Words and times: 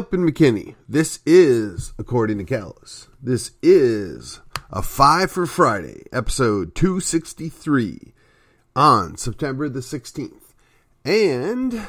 Up 0.00 0.14
in 0.14 0.24
McKinney. 0.24 0.76
This 0.88 1.20
is, 1.26 1.92
according 1.98 2.38
to 2.38 2.44
Callus, 2.44 3.08
this 3.22 3.50
is 3.62 4.40
a 4.70 4.80
Five 4.80 5.30
for 5.30 5.44
Friday, 5.44 6.04
episode 6.10 6.74
263 6.74 8.14
on 8.74 9.18
September 9.18 9.68
the 9.68 9.80
16th. 9.80 10.54
And 11.04 11.86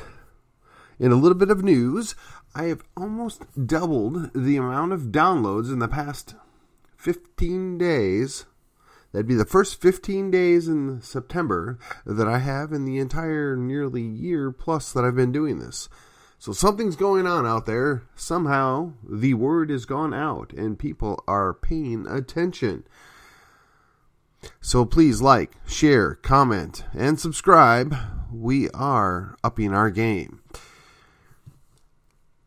in 1.00 1.14
a 1.14 1.16
little 1.16 1.38
bit 1.38 1.50
of 1.50 1.64
news, 1.64 2.14
I 2.54 2.64
have 2.64 2.84
almost 2.98 3.44
doubled 3.66 4.32
the 4.36 4.58
amount 4.58 4.92
of 4.92 5.04
downloads 5.04 5.72
in 5.72 5.80
the 5.80 5.88
past 5.88 6.36
15 6.98 7.78
days. 7.78 8.44
That'd 9.14 9.26
be 9.26 9.36
the 9.36 9.46
first 9.46 9.82
15 9.82 10.30
days 10.30 10.68
in 10.68 11.02
September 11.02 11.80
that 12.06 12.28
I 12.28 12.40
have 12.40 12.74
in 12.74 12.84
the 12.84 12.98
entire 12.98 13.56
nearly 13.56 14.04
year 14.04 14.52
plus 14.52 14.92
that 14.92 15.06
I've 15.06 15.16
been 15.16 15.32
doing 15.32 15.60
this. 15.60 15.88
So 16.42 16.54
something's 16.54 16.96
going 16.96 17.28
on 17.28 17.46
out 17.46 17.68
there. 17.68 18.02
Somehow 18.16 18.94
the 19.08 19.36
word 19.36 19.70
has 19.70 19.86
gone 19.86 20.12
out 20.12 20.54
and 20.54 20.80
people 20.80 21.24
are 21.28 21.54
paying 21.54 22.08
attention. 22.08 22.84
So 24.60 24.84
please 24.84 25.22
like, 25.22 25.56
share, 25.68 26.16
comment, 26.16 26.84
and 26.98 27.20
subscribe. 27.20 27.96
We 28.34 28.72
are 28.72 29.36
upping 29.44 29.76
our 29.76 29.92
game. 29.92 30.42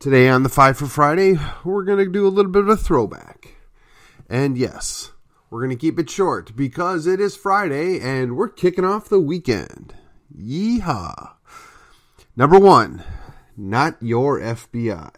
Today 0.01 0.29
on 0.29 0.43
the 0.43 0.49
Five 0.49 0.77
for 0.77 0.87
Friday, 0.87 1.39
we're 1.65 1.85
going 1.85 2.05
to 2.05 2.11
do 2.11 2.27
a 2.27 2.35
little 2.35 2.51
bit 2.51 2.63
of 2.63 2.69
a 2.69 2.77
throwback. 2.77 3.55
And 4.29 4.59
yes, 4.59 5.13
we're 5.51 5.61
going 5.61 5.71
to 5.71 5.77
keep 5.77 6.01
it 6.01 6.11
short 6.11 6.57
because 6.57 7.07
it 7.07 7.21
is 7.21 7.37
Friday 7.37 8.01
and 8.01 8.37
we're 8.37 8.49
kicking 8.49 8.85
off 8.85 9.09
the 9.09 9.21
weekend. 9.21 9.95
Yeehaw. 10.37 11.35
Number 12.35 12.59
one, 12.59 13.05
not 13.57 13.97
your 14.01 14.41
FBI. 14.41 15.11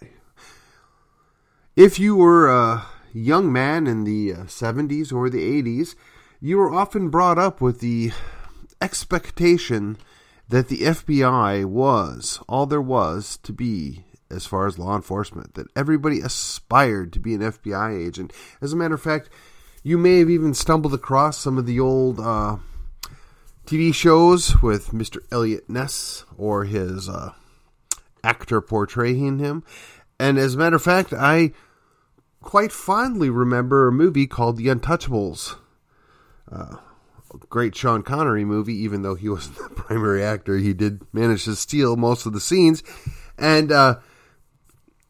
If 1.75 1.99
you 1.99 2.17
were 2.17 2.49
a 2.49 2.87
young 3.13 3.53
man 3.53 3.87
in 3.87 4.05
the 4.05 4.33
70s 4.33 5.13
or 5.13 5.29
the 5.29 5.63
80s, 5.63 5.95
you 6.41 6.59
were 6.59 6.73
often 6.73 7.11
brought 7.11 7.39
up 7.39 7.61
with 7.61 7.81
the 7.81 8.13
expectation 8.81 9.97
that 10.49 10.69
the 10.69 10.83
FBI 10.83 11.65
was 11.65 12.41
all 12.49 12.67
there 12.67 12.81
was 12.81 13.39
to 13.39 13.53
be 13.53 14.05
as 14.31 14.47
far 14.47 14.67
as 14.67 14.79
law 14.79 14.97
enforcement, 14.97 15.55
that 15.55 15.69
everybody 15.77 16.21
aspired 16.21 17.13
to 17.13 17.21
be 17.21 17.35
an 17.35 17.41
FBI 17.41 18.07
agent. 18.07 18.33
As 18.61 18.73
a 18.73 18.77
matter 18.77 18.95
of 18.95 19.03
fact, 19.03 19.31
you 19.83 19.99
may 19.99 20.19
have 20.19 20.31
even 20.31 20.53
stumbled 20.53 20.95
across 20.95 21.39
some 21.39 21.59
of 21.59 21.67
the 21.67 21.79
old 21.79 22.19
uh, 22.19 22.57
TV 23.67 23.95
shows 23.95 24.61
with 24.63 24.89
Mr. 24.89 25.19
Eliot 25.31 25.71
Ness 25.71 26.25
or 26.37 26.65
his 26.65 27.09
uh, 27.09 27.33
actor 28.27 28.61
portraying 28.61 29.39
him. 29.39 29.63
And 30.19 30.39
as 30.39 30.55
a 30.55 30.59
matter 30.59 30.77
of 30.77 30.83
fact, 30.83 31.13
I 31.13 31.53
quite 32.43 32.73
fondly 32.73 33.31
remember 33.31 33.87
a 33.87 33.93
movie 33.93 34.27
called 34.27 34.57
The 34.57 34.67
Untouchables. 34.67 35.57
Uh, 36.51 36.77
great 37.49 37.75
Sean 37.75 38.03
Connery 38.03 38.45
movie, 38.45 38.75
even 38.75 39.03
though 39.03 39.15
he 39.15 39.29
wasn't 39.35 39.57
the 39.59 39.69
primary 39.75 40.23
actor, 40.23 40.57
he 40.59 40.73
did 40.73 41.03
manage 41.13 41.45
to 41.45 41.55
steal 41.55 41.97
most 41.97 42.27
of 42.27 42.33
the 42.33 42.41
scenes. 42.41 42.83
And, 43.39 43.71
uh, 43.71 43.99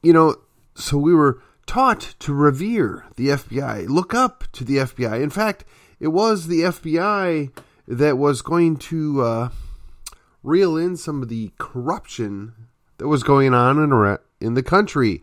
you 0.02 0.12
know, 0.12 0.36
so 0.74 0.98
we 0.98 1.14
were 1.14 1.41
taught 1.66 2.14
to 2.20 2.34
revere 2.34 3.04
the 3.16 3.28
FBI, 3.28 3.88
look 3.88 4.14
up 4.14 4.44
to 4.52 4.64
the 4.64 4.76
FBI. 4.76 5.22
In 5.22 5.30
fact, 5.30 5.64
it 5.98 6.08
was 6.08 6.46
the 6.46 6.60
FBI 6.60 7.50
that 7.88 8.18
was 8.18 8.42
going 8.42 8.76
to 8.76 9.22
uh, 9.22 9.48
reel 10.42 10.76
in 10.76 10.96
some 10.96 11.22
of 11.22 11.28
the 11.28 11.52
corruption 11.58 12.68
that 12.98 13.08
was 13.08 13.22
going 13.22 13.54
on 13.54 13.78
in, 13.78 14.18
in 14.40 14.54
the 14.54 14.62
country. 14.62 15.22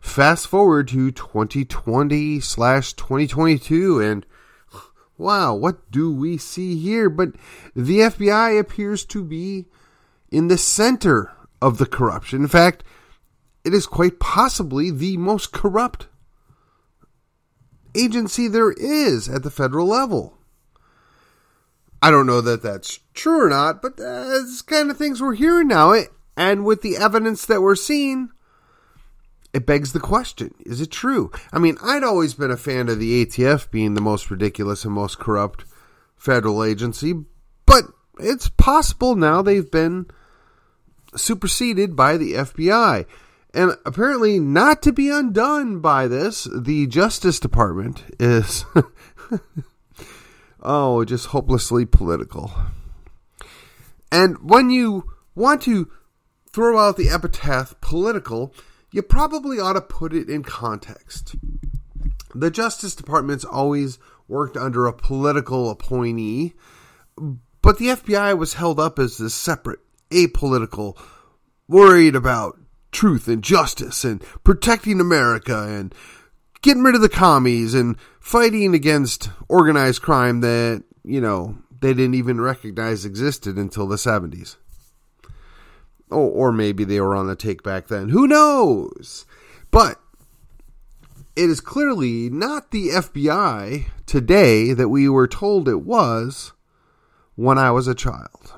Fast 0.00 0.46
forward 0.46 0.88
to 0.88 1.10
2020 1.10 2.40
slash 2.40 2.94
2022, 2.94 4.00
and 4.00 4.26
wow, 5.18 5.54
what 5.54 5.90
do 5.90 6.12
we 6.12 6.38
see 6.38 6.78
here? 6.78 7.10
But 7.10 7.34
the 7.76 7.98
FBI 7.98 8.58
appears 8.58 9.04
to 9.06 9.22
be 9.22 9.66
in 10.30 10.48
the 10.48 10.58
center 10.58 11.32
of 11.60 11.78
the 11.78 11.86
corruption. 11.86 12.42
In 12.42 12.48
fact, 12.48 12.82
it 13.64 13.74
is 13.74 13.86
quite 13.86 14.18
possibly 14.18 14.90
the 14.90 15.16
most 15.18 15.52
corrupt 15.52 16.08
agency 17.94 18.48
there 18.48 18.72
is 18.72 19.28
at 19.28 19.42
the 19.42 19.50
federal 19.50 19.86
level. 19.86 20.38
I 22.02 22.10
don't 22.10 22.26
know 22.26 22.40
that 22.40 22.62
that's 22.62 23.00
true 23.12 23.44
or 23.44 23.50
not, 23.50 23.82
but 23.82 24.00
uh, 24.00 24.24
that's 24.28 24.62
kind 24.62 24.90
of 24.90 24.96
things 24.96 25.20
we're 25.20 25.34
hearing 25.34 25.68
now. 25.68 25.92
And 26.40 26.64
with 26.64 26.80
the 26.80 26.96
evidence 26.96 27.44
that 27.44 27.60
we're 27.60 27.74
seeing, 27.74 28.30
it 29.52 29.66
begs 29.66 29.92
the 29.92 30.00
question 30.00 30.54
is 30.60 30.80
it 30.80 30.90
true? 30.90 31.30
I 31.52 31.58
mean, 31.58 31.76
I'd 31.82 32.02
always 32.02 32.32
been 32.32 32.50
a 32.50 32.56
fan 32.56 32.88
of 32.88 32.98
the 32.98 33.26
ATF 33.26 33.70
being 33.70 33.92
the 33.92 34.00
most 34.00 34.30
ridiculous 34.30 34.86
and 34.86 34.94
most 34.94 35.18
corrupt 35.18 35.66
federal 36.16 36.64
agency, 36.64 37.12
but 37.66 37.84
it's 38.18 38.48
possible 38.48 39.16
now 39.16 39.42
they've 39.42 39.70
been 39.70 40.06
superseded 41.14 41.94
by 41.94 42.16
the 42.16 42.32
FBI. 42.32 43.04
And 43.52 43.76
apparently, 43.84 44.38
not 44.38 44.80
to 44.84 44.92
be 44.92 45.10
undone 45.10 45.80
by 45.80 46.08
this, 46.08 46.48
the 46.56 46.86
Justice 46.86 47.38
Department 47.38 48.14
is, 48.18 48.64
oh, 50.62 51.04
just 51.04 51.26
hopelessly 51.26 51.84
political. 51.84 52.50
And 54.10 54.38
when 54.38 54.70
you 54.70 55.04
want 55.34 55.60
to 55.62 55.90
throw 56.52 56.78
out 56.78 56.96
the 56.96 57.08
epithet 57.08 57.80
political, 57.80 58.54
you 58.92 59.02
probably 59.02 59.58
ought 59.60 59.74
to 59.74 59.80
put 59.80 60.12
it 60.12 60.28
in 60.28 60.42
context. 60.42 61.36
The 62.34 62.50
Justice 62.50 62.94
Department's 62.94 63.44
always 63.44 63.98
worked 64.28 64.56
under 64.56 64.86
a 64.86 64.92
political 64.92 65.70
appointee, 65.70 66.54
but 67.62 67.78
the 67.78 67.88
FBI 67.88 68.36
was 68.38 68.54
held 68.54 68.80
up 68.80 68.98
as 68.98 69.18
this 69.18 69.34
separate, 69.34 69.80
apolitical, 70.10 70.96
worried 71.68 72.16
about 72.16 72.58
truth 72.92 73.28
and 73.28 73.42
justice 73.42 74.04
and 74.04 74.22
protecting 74.42 75.00
America 75.00 75.68
and 75.68 75.94
getting 76.62 76.82
rid 76.82 76.94
of 76.94 77.00
the 77.00 77.08
commies 77.08 77.74
and 77.74 77.96
fighting 78.20 78.74
against 78.74 79.30
organized 79.48 80.02
crime 80.02 80.40
that, 80.40 80.82
you 81.04 81.20
know, 81.20 81.56
they 81.80 81.94
didn't 81.94 82.14
even 82.14 82.40
recognize 82.40 83.04
existed 83.04 83.56
until 83.56 83.86
the 83.86 83.96
70s. 83.96 84.56
Oh, 86.10 86.26
or 86.26 86.52
maybe 86.52 86.84
they 86.84 87.00
were 87.00 87.14
on 87.14 87.26
the 87.26 87.36
take 87.36 87.62
back 87.62 87.88
then. 87.88 88.08
Who 88.08 88.26
knows? 88.26 89.26
But 89.70 90.00
it 91.36 91.48
is 91.48 91.60
clearly 91.60 92.28
not 92.28 92.70
the 92.70 92.88
FBI 92.88 93.86
today 94.06 94.72
that 94.72 94.88
we 94.88 95.08
were 95.08 95.28
told 95.28 95.68
it 95.68 95.82
was 95.82 96.52
when 97.36 97.58
I 97.58 97.70
was 97.70 97.86
a 97.86 97.94
child. 97.94 98.54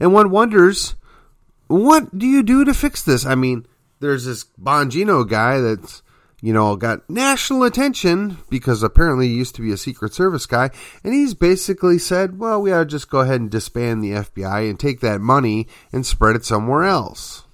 And 0.00 0.12
one 0.12 0.30
wonders, 0.30 0.94
what 1.68 2.18
do 2.18 2.26
you 2.26 2.42
do 2.42 2.64
to 2.64 2.74
fix 2.74 3.02
this? 3.02 3.24
I 3.24 3.34
mean, 3.34 3.66
there's 4.00 4.24
this 4.24 4.44
Bongino 4.60 5.28
guy 5.28 5.60
that's 5.60 6.02
you 6.42 6.52
know, 6.52 6.76
got 6.76 7.08
national 7.08 7.62
attention 7.62 8.38
because 8.50 8.82
apparently 8.82 9.28
he 9.28 9.34
used 9.34 9.54
to 9.54 9.62
be 9.62 9.72
a 9.72 9.76
Secret 9.76 10.12
Service 10.12 10.46
guy. 10.46 10.70
And 11.02 11.14
he's 11.14 11.34
basically 11.34 11.98
said, 11.98 12.38
well, 12.38 12.60
we 12.60 12.72
ought 12.72 12.80
to 12.80 12.86
just 12.86 13.10
go 13.10 13.20
ahead 13.20 13.40
and 13.40 13.50
disband 13.50 14.04
the 14.04 14.12
FBI 14.12 14.68
and 14.68 14.78
take 14.78 15.00
that 15.00 15.20
money 15.20 15.66
and 15.92 16.04
spread 16.04 16.36
it 16.36 16.44
somewhere 16.44 16.84
else. 16.84 17.44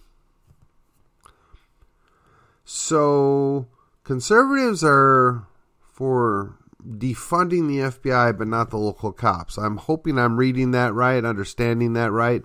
So 2.65 3.69
conservatives 4.03 4.83
are 4.83 5.47
for 5.81 6.57
defunding 6.85 7.69
the 7.69 7.99
FBI, 7.99 8.37
but 8.37 8.49
not 8.49 8.71
the 8.71 8.79
local 8.79 9.13
cops. 9.13 9.57
I'm 9.57 9.77
hoping 9.77 10.19
I'm 10.19 10.37
reading 10.37 10.73
that 10.73 10.93
right, 10.93 11.25
understanding 11.25 11.93
that 11.93 12.11
right. 12.11 12.45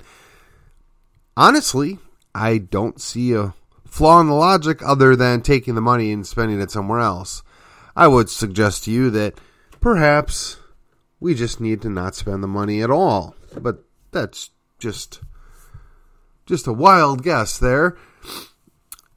Honestly, 1.35 1.97
I 2.35 2.59
don't 2.59 3.01
see 3.01 3.33
a 3.33 3.53
flaw 3.89 4.19
in 4.21 4.27
the 4.27 4.33
logic 4.33 4.81
other 4.83 5.15
than 5.15 5.41
taking 5.41 5.75
the 5.75 5.81
money 5.81 6.11
and 6.11 6.25
spending 6.25 6.61
it 6.61 6.71
somewhere 6.71 6.99
else. 6.99 7.43
I 7.95 8.07
would 8.07 8.29
suggest 8.29 8.83
to 8.83 8.91
you 8.91 9.09
that 9.11 9.39
perhaps 9.81 10.57
we 11.19 11.33
just 11.33 11.59
need 11.59 11.81
to 11.81 11.89
not 11.89 12.15
spend 12.15 12.43
the 12.43 12.47
money 12.47 12.81
at 12.81 12.91
all. 12.91 13.35
But 13.59 13.83
that's 14.11 14.51
just 14.79 15.21
just 16.45 16.67
a 16.67 16.73
wild 16.73 17.23
guess 17.23 17.57
there. 17.57 17.97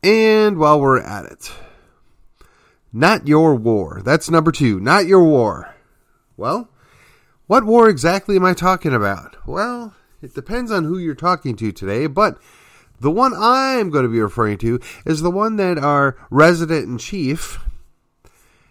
And 0.03 0.59
while 0.59 0.81
we're 0.81 1.01
at 1.01 1.27
it, 1.27 1.53
not 2.93 3.29
your 3.29 3.55
war. 3.55 4.01
That's 4.05 4.31
number 4.31 4.51
2. 4.51 4.81
Not 4.81 5.07
your 5.07 5.23
war. 5.23 5.75
Well, 6.37 6.71
what 7.47 7.65
war 7.65 7.89
exactly 7.89 8.37
am 8.37 8.45
I 8.45 8.55
talking 8.55 8.95
about? 8.95 9.37
Well, 9.47 9.95
it 10.23 10.35
depends 10.35 10.71
on 10.71 10.85
who 10.85 10.99
you're 10.99 11.15
talking 11.15 11.57
to 11.57 11.73
today, 11.73 12.07
but 12.07 12.39
the 13.01 13.11
one 13.11 13.33
I'm 13.37 13.91
going 13.91 14.05
to 14.05 14.11
be 14.11 14.21
referring 14.21 14.59
to 14.59 14.79
is 15.07 15.23
the 15.23 15.31
one 15.31 15.57
that 15.57 15.79
our 15.79 16.17
resident 16.31 16.85
in 16.85 16.99
chief 16.99 17.59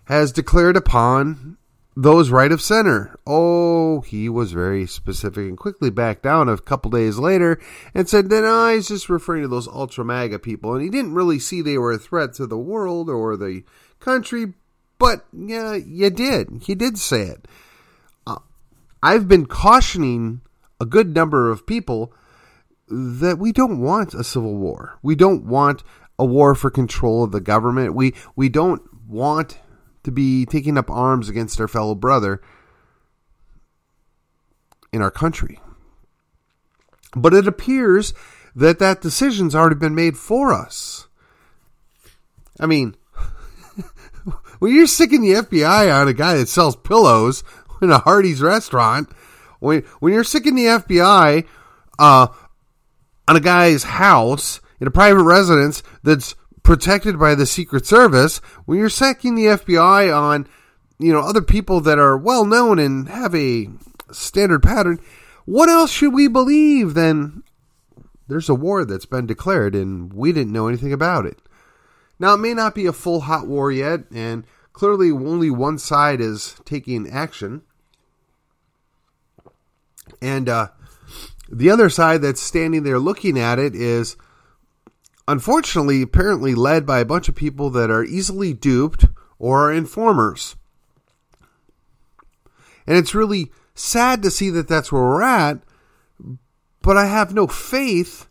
has 0.06 0.32
declared 0.32 0.78
upon 0.78 1.58
those 1.96 2.30
right 2.30 2.52
of 2.52 2.62
center. 2.62 3.20
Oh, 3.28 4.02
he 4.02 4.30
was 4.30 4.54
very 4.54 4.88
specific 4.88 5.48
and 5.50 5.58
quickly 5.58 5.90
backed 5.90 6.24
down 6.24 6.48
a 6.48 6.58
couple 6.58 6.92
days 6.92 7.18
later 7.18 7.60
and 7.94 8.08
said 8.08 8.30
that 8.30 8.44
oh, 8.46 8.74
he's 8.74 8.88
just 8.88 9.10
referring 9.10 9.42
to 9.42 9.48
those 9.48 9.68
ultra 9.68 10.06
MAGA 10.06 10.40
people. 10.40 10.74
And 10.74 10.84
he 10.84 10.90
didn't 10.90 11.14
really 11.14 11.40
see 11.40 11.62
they 11.62 11.78
were 11.78 11.92
a 11.92 11.98
threat 11.98 12.34
to 12.36 12.48
the 12.48 12.58
world 12.58 13.10
or 13.10 13.36
the 13.36 13.64
country, 14.00 14.54
but 14.98 15.26
yeah, 15.34 15.76
you 15.76 16.10
did. 16.10 16.64
He 16.64 16.76
did 16.76 16.98
say 16.98 17.24
it. 17.24 17.48
Uh, 18.26 18.40
I've 19.04 19.28
been 19.28 19.46
cautioning 19.46 20.42
a 20.80 20.86
good 20.86 21.14
number 21.14 21.52
of 21.52 21.68
people 21.68 22.14
that 22.90 23.38
we 23.38 23.52
don't 23.52 23.80
want 23.80 24.14
a 24.14 24.24
civil 24.24 24.56
war. 24.56 24.98
We 25.02 25.16
don't 25.16 25.46
want 25.46 25.84
a 26.18 26.26
war 26.26 26.56
for 26.56 26.70
control 26.70 27.24
of 27.24 27.32
the 27.32 27.42
government. 27.42 27.96
We 27.96 28.14
we 28.36 28.50
don't 28.50 28.82
want 29.08 29.60
to 30.04 30.12
be 30.12 30.46
taking 30.46 30.78
up 30.78 30.90
arms 30.90 31.30
against 31.30 31.60
our 31.60 31.68
fellow 31.68 31.96
brother 31.96 32.42
in 34.92 35.02
our 35.02 35.12
country. 35.12 35.60
But 37.16 37.34
it 37.34 37.48
appears 37.48 38.14
that 38.56 38.80
that 38.80 39.02
decision's 39.02 39.56
already 39.56 39.76
been 39.76 39.96
made 39.96 40.18
for 40.18 40.54
us. 40.54 41.08
I 42.60 42.66
mean, 42.66 42.96
when 44.60 44.74
you're 44.74 44.88
sicking 44.88 45.22
the 45.22 45.42
FBI 45.42 45.94
on 45.94 46.08
a 46.08 46.14
guy 46.14 46.36
that 46.36 46.50
sells 46.50 46.76
pillows 46.76 47.44
in 47.82 47.92
a 47.92 48.00
Hardee's 48.00 48.42
restaurant, 48.42 49.10
when 49.60 49.84
when 50.00 50.14
you're 50.14 50.24
sicking 50.24 50.56
the 50.56 50.66
FBI 50.66 51.46
uh, 51.98 52.28
on 53.30 53.36
a 53.36 53.40
guy's 53.40 53.84
house 53.84 54.60
in 54.80 54.88
a 54.88 54.92
private 54.92 55.22
residence 55.22 55.84
that's 56.02 56.34
protected 56.64 57.20
by 57.20 57.36
the 57.36 57.46
Secret 57.46 57.86
Service, 57.86 58.40
when 58.66 58.80
you're 58.80 58.90
sacking 58.90 59.36
the 59.36 59.46
FBI 59.46 60.12
on, 60.12 60.48
you 60.98 61.14
know, 61.14 61.20
other 61.20 61.44
people 61.44 61.80
that 61.82 62.00
are 62.00 62.18
well 62.18 62.44
known 62.44 62.80
and 62.80 63.08
have 63.08 63.36
a 63.36 63.70
standard 64.12 64.64
pattern, 64.64 65.00
what 65.46 65.70
else 65.70 65.92
should 65.92 66.12
we 66.12 66.28
believe 66.28 66.96
than 66.96 67.44
there's 68.28 68.50
a 68.50 68.56
war 68.56 68.84
that's 68.84 69.06
been 69.06 69.28
declared 69.28 69.76
and 69.76 70.12
we 70.12 70.34
didn't 70.34 70.52
know 70.52 70.68
anything 70.68 70.92
about 70.92 71.28
it? 71.28 71.38
Now, 72.18 72.34
it 72.34 72.38
may 72.38 72.56
not 72.56 72.74
be 72.74 72.88
a 72.88 72.94
full 72.94 73.22
hot 73.22 73.46
war 73.46 73.72
yet, 73.72 74.06
and 74.12 74.44
clearly 74.74 75.12
only 75.12 75.52
one 75.52 75.78
side 75.78 76.20
is 76.20 76.56
taking 76.66 77.08
action. 77.08 77.62
And 80.20 80.50
uh, 80.50 80.70
the 81.52 81.70
other 81.70 81.90
side 81.90 82.22
that's 82.22 82.42
standing 82.42 82.84
there 82.84 83.00
looking 83.00 83.38
at 83.38 83.60
it 83.60 83.76
is 83.76 84.16
unfortunately, 85.28 86.02
apparently 86.02 86.56
led 86.56 86.86
by 86.86 87.00
a 87.00 87.06
bunch 87.06 87.30
of 87.30 87.36
people 87.36 87.70
that 87.70 87.92
are 87.92 88.04
easily 88.04 88.54
duped 88.54 89.06
or 89.38 89.70
are 89.70 89.74
informers. 89.74 90.56
And 92.88 92.98
it's 92.98 93.14
really 93.14 93.52
sad 93.76 94.24
to 94.24 94.32
see 94.32 94.50
that 94.50 94.68
that's 94.68 94.92
where 94.92 95.04
we're 95.04 95.22
at, 95.22 95.60
but 96.82 96.98
I 96.98 97.06
have 97.06 97.34
no 97.34 97.46
faith 97.46 98.28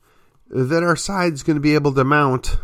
that 0.51 0.83
our 0.83 0.97
side's 0.97 1.43
going 1.43 1.57
to 1.57 1.61
be 1.61 1.75
able 1.75 1.95
to 1.95 2.05
mount 2.05 2.59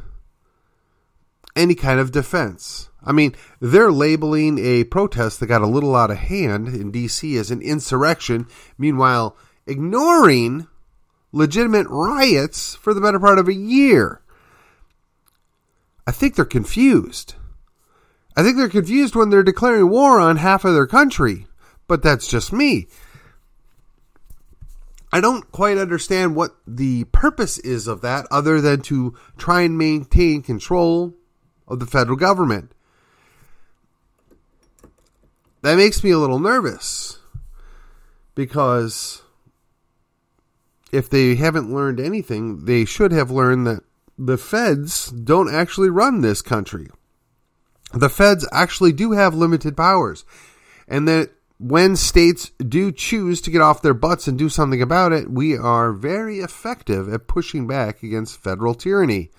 any 1.55 1.75
kind 1.75 2.01
of 2.01 2.11
defense. 2.11 2.91
I 3.05 3.13
mean, 3.13 3.35
they're 3.61 3.93
labeling 3.93 4.59
a 4.59 4.85
protest 4.85 5.39
that 5.41 5.47
got 5.47 5.63
a 5.63 5.67
little 5.67 5.95
out 5.95 6.11
of 6.11 6.17
hand 6.17 6.69
in 6.69 6.91
D.C. 6.91 7.37
as 7.37 7.51
an 7.51 7.61
insurrection, 7.61 8.49
meanwhile, 8.79 9.37
ignoring 9.67 10.67
legitimate 11.33 11.87
riots 11.89 12.75
for 12.75 12.95
the 12.95 13.01
better 13.01 13.19
part 13.19 13.39
of 13.39 13.49
a 13.49 13.55
year. 13.55 14.21
I 16.07 16.13
think 16.13 16.35
they're 16.35 16.45
confused. 16.45 17.35
I 18.37 18.43
think 18.43 18.57
they're 18.57 18.69
confused 18.69 19.15
when 19.15 19.31
they're 19.31 19.43
declaring 19.43 19.89
war 19.89 20.21
on 20.21 20.37
half 20.37 20.65
of 20.65 20.75
their 20.75 20.87
country, 20.87 21.47
but 21.87 22.03
that's 22.03 22.29
just 22.29 22.53
me. 22.53 22.87
I 25.13 25.21
don't 25.21 25.51
quite 25.53 25.79
understand 25.79 26.35
what 26.35 26.57
the 26.67 27.05
purpose 27.05 27.59
is 27.59 27.87
of 27.87 28.01
that 28.01 28.27
other 28.33 28.61
than 28.61 28.81
to 28.83 29.15
try 29.39 29.61
and 29.61 29.79
maintain 29.79 30.43
control 30.43 31.15
of 31.69 31.79
the 31.79 31.87
federal 31.87 32.17
government. 32.17 32.73
That 35.63 35.77
makes 35.77 36.03
me 36.03 36.11
a 36.11 36.19
little 36.19 36.41
nervous 36.41 37.21
because 38.35 39.23
if 40.95 41.11
they 41.11 41.35
haven't 41.35 41.75
learned 41.75 42.01
anything, 42.01 42.65
they 42.65 42.85
should 42.85 43.13
have 43.13 43.31
learned 43.31 43.67
that 43.67 43.83
the 44.17 44.39
feds 44.39 45.11
don't 45.11 45.53
actually 45.53 45.91
run 45.91 46.21
this 46.21 46.41
country. 46.41 46.89
The 47.93 48.09
feds 48.09 48.47
actually 48.53 48.93
do 48.93 49.13
have 49.13 49.35
limited 49.35 49.77
powers. 49.77 50.25
And 50.87 51.09
that 51.09 51.31
when 51.59 51.97
states 51.97 52.51
do 52.59 52.93
choose 52.93 53.41
to 53.43 53.51
get 53.51 53.61
off 53.61 53.83
their 53.83 53.95
butts 53.95 54.29
and 54.29 54.39
do 54.39 54.49
something 54.49 54.83
about 54.83 55.13
it, 55.13 55.31
we 55.31 55.57
are 55.57 55.93
very 55.93 56.39
effective 56.39 57.13
at 57.13 57.27
pushing 57.27 57.67
back 57.67 58.03
against 58.03 58.43
federal 58.43 58.75
tyranny. 58.75 59.31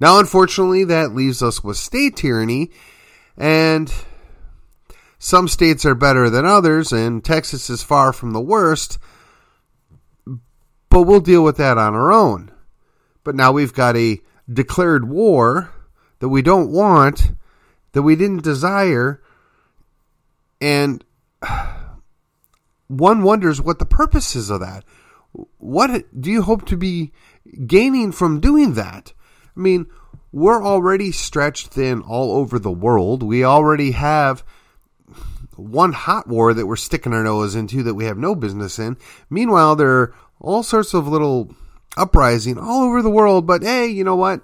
Now, 0.00 0.18
unfortunately, 0.18 0.84
that 0.84 1.14
leaves 1.14 1.42
us 1.42 1.62
with 1.62 1.76
state 1.76 2.16
tyranny, 2.16 2.70
and 3.36 3.92
some 5.18 5.48
states 5.48 5.84
are 5.84 5.94
better 5.94 6.30
than 6.30 6.46
others, 6.46 6.92
and 6.92 7.24
Texas 7.24 7.70
is 7.70 7.82
far 7.82 8.12
from 8.12 8.32
the 8.32 8.40
worst, 8.40 8.98
but 10.90 11.02
we'll 11.02 11.20
deal 11.20 11.42
with 11.42 11.56
that 11.56 11.78
on 11.78 11.94
our 11.94 12.12
own. 12.12 12.50
But 13.24 13.34
now 13.34 13.52
we've 13.52 13.72
got 13.72 13.96
a 13.96 14.20
declared 14.52 15.08
war 15.08 15.72
that 16.18 16.28
we 16.28 16.42
don't 16.42 16.70
want, 16.70 17.32
that 17.92 18.02
we 18.02 18.16
didn't 18.16 18.42
desire, 18.42 19.22
and 20.60 21.04
one 22.88 23.22
wonders 23.22 23.60
what 23.60 23.78
the 23.78 23.86
purpose 23.86 24.36
is 24.36 24.50
of 24.50 24.60
that. 24.60 24.84
What 25.58 26.04
do 26.20 26.30
you 26.30 26.42
hope 26.42 26.66
to 26.66 26.76
be 26.76 27.12
gaining 27.66 28.10
from 28.10 28.40
doing 28.40 28.74
that? 28.74 29.12
I 29.56 29.60
mean, 29.60 29.86
we're 30.32 30.62
already 30.62 31.12
stretched 31.12 31.68
thin 31.68 32.02
all 32.02 32.32
over 32.32 32.58
the 32.58 32.70
world. 32.70 33.22
We 33.22 33.44
already 33.44 33.92
have 33.92 34.44
one 35.56 35.92
hot 35.92 36.26
war 36.26 36.52
that 36.52 36.66
we're 36.66 36.76
sticking 36.76 37.12
our 37.12 37.22
nose 37.22 37.54
into 37.54 37.84
that 37.84 37.94
we 37.94 38.06
have 38.06 38.18
no 38.18 38.34
business 38.34 38.78
in. 38.80 38.96
Meanwhile, 39.28 39.76
there 39.76 39.90
are 39.90 40.14
all 40.40 40.62
sorts 40.62 40.94
of 40.94 41.06
little 41.06 41.54
uprising 41.96 42.58
all 42.58 42.82
over 42.82 43.02
the 43.02 43.10
world, 43.10 43.46
but 43.46 43.62
hey, 43.62 43.86
you 43.86 44.04
know 44.04 44.16
what? 44.16 44.40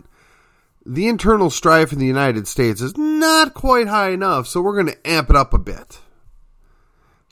The 0.85 1.09
internal 1.09 1.51
strife 1.51 1.93
in 1.93 1.99
the 1.99 2.07
United 2.07 2.47
States 2.47 2.81
is 2.81 2.97
not 2.97 3.55
quite 3.55 3.89
high 3.89 4.11
enough, 4.11 4.47
so 4.47 4.61
we're 4.61 4.81
going 4.81 4.95
to 4.95 5.09
amp 5.09 5.31
it 5.31 5.37
up 5.37 5.53
a 5.53 5.59
bit. 5.59 5.99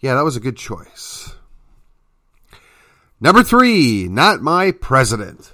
Yeah, 0.01 0.15
that 0.15 0.25
was 0.25 0.37
a 0.37 0.41
good 0.41 0.57
choice. 0.57 1.35
Number 3.21 3.43
three, 3.43 4.09
not 4.09 4.43
my 4.43 4.73
president. 4.73 5.53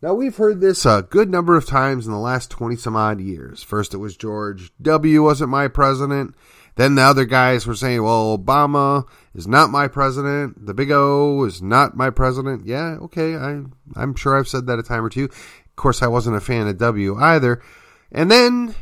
Now, 0.00 0.14
we've 0.14 0.36
heard 0.36 0.60
this 0.60 0.86
a 0.86 1.06
good 1.10 1.28
number 1.28 1.56
of 1.56 1.66
times 1.66 2.06
in 2.06 2.12
the 2.12 2.18
last 2.18 2.50
20 2.50 2.76
some 2.76 2.94
odd 2.94 3.20
years. 3.20 3.64
First, 3.64 3.94
it 3.94 3.98
was 3.98 4.16
George 4.16 4.70
W. 4.80 5.24
wasn't 5.24 5.50
my 5.50 5.66
president. 5.66 6.36
Then 6.76 6.94
the 6.94 7.02
other 7.02 7.24
guys 7.24 7.66
were 7.66 7.74
saying, 7.74 8.04
well, 8.04 8.38
Obama 8.38 9.06
is 9.38 9.46
not 9.46 9.70
my 9.70 9.88
president. 9.88 10.66
The 10.66 10.74
big 10.74 10.90
O 10.90 11.44
is 11.44 11.62
not 11.62 11.96
my 11.96 12.10
president. 12.10 12.66
Yeah, 12.66 12.96
okay. 13.02 13.36
I, 13.36 13.62
I'm 13.96 14.14
sure 14.14 14.36
I've 14.36 14.48
said 14.48 14.66
that 14.66 14.78
a 14.78 14.82
time 14.82 15.04
or 15.04 15.08
two. 15.08 15.24
Of 15.24 15.76
course, 15.76 16.02
I 16.02 16.08
wasn't 16.08 16.36
a 16.36 16.40
fan 16.40 16.66
of 16.66 16.76
W 16.78 17.16
either. 17.16 17.62
And 18.10 18.30
then 18.30 18.74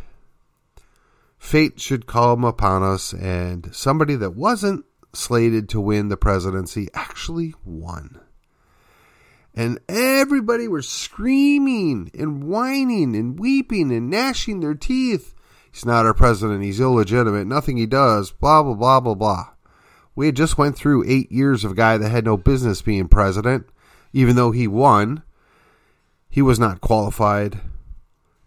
fate 1.39 1.79
should 1.81 2.07
come 2.07 2.45
upon 2.45 2.83
us, 2.83 3.13
and 3.13 3.75
somebody 3.75 4.17
that 4.17 4.35
wasn't 4.35 4.85
slated 5.13 5.69
to 5.69 5.81
win 5.81 6.09
the 6.09 6.17
presidency 6.17 6.89
actually 6.95 7.55
won. 7.65 8.21
And 9.55 9.79
everybody 9.89 10.69
was 10.69 10.89
screaming 10.89 12.11
and 12.19 12.45
whining 12.45 13.15
and 13.15 13.39
weeping 13.39 13.93
and 13.93 14.11
gnashing 14.11 14.61
their 14.61 14.75
teeth 14.75 15.35
He's 15.77 15.85
not 15.85 16.07
our 16.07 16.15
president. 16.15 16.65
He's 16.65 16.81
illegitimate. 16.81 17.47
Nothing 17.47 17.77
he 17.77 17.85
does. 17.85 18.33
Blah, 18.33 18.63
blah, 18.63 18.73
blah, 18.73 18.99
blah, 18.99 19.15
blah. 19.15 19.49
We 20.17 20.27
had 20.27 20.35
just 20.35 20.57
went 20.57 20.77
through 20.77 21.05
eight 21.07 21.31
years 21.31 21.63
of 21.63 21.73
a 21.73 21.75
guy 21.75 21.99
that 21.99 22.09
had 22.09 22.25
no 22.25 22.39
business 22.39 22.81
being 22.81 23.07
president, 23.07 23.67
even 24.15 24.35
though 24.35 24.51
he 24.51 24.67
won. 24.67 25.23
He 26.29 26.41
was 26.41 26.59
not 26.59 26.81
qualified, 26.81 27.61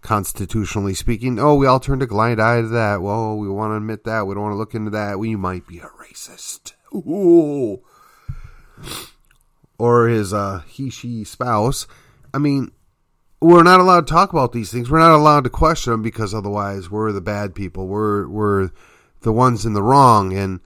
constitutionally 0.02 0.96
speaking. 0.96 1.40
Oh, 1.40 1.56
we 1.56 1.68
all 1.68 1.80
turned 1.80 2.02
a 2.02 2.08
blind 2.08 2.42
eye 2.42 2.62
to 2.62 2.68
that. 2.68 3.02
Well, 3.02 3.38
we 3.38 3.48
want 3.48 3.72
to 3.72 3.78
admit 3.78 4.04
that. 4.04 4.26
We 4.26 4.34
don't 4.34 4.44
want 4.44 4.54
to 4.54 4.58
look 4.58 4.74
into 4.74 4.92
that. 4.92 5.20
We 5.20 5.36
might 5.36 5.68
be 5.68 5.78
a 5.80 5.90
racist. 6.02 6.74
Ooh. 6.94 7.84
Or 9.78 10.08
his 10.08 10.34
uh, 10.34 10.64
he, 10.68 10.90
she 10.90 11.24
spouse. 11.24 11.88
I 12.34 12.40
mean, 12.40 12.72
we're 13.42 13.64
not 13.64 13.80
allowed 13.80 14.08
to 14.08 14.14
talk 14.14 14.34
about 14.34 14.52
these 14.52 14.72
things. 14.72 14.90
We're 14.90 15.00
not 15.00 15.16
allowed 15.16 15.44
to 15.46 15.50
question 15.50 15.92
them 15.92 16.02
because 16.02 16.34
otherwise 16.34 16.90
we're 16.90 17.12
the 17.12 17.22
bad 17.22 17.56
people. 17.56 17.88
We're 17.88 18.28
we're 18.28 18.72
the 19.22 19.32
ones 19.32 19.66
in 19.66 19.74
the 19.74 19.84
wrong. 19.84 20.34
And 20.34 20.60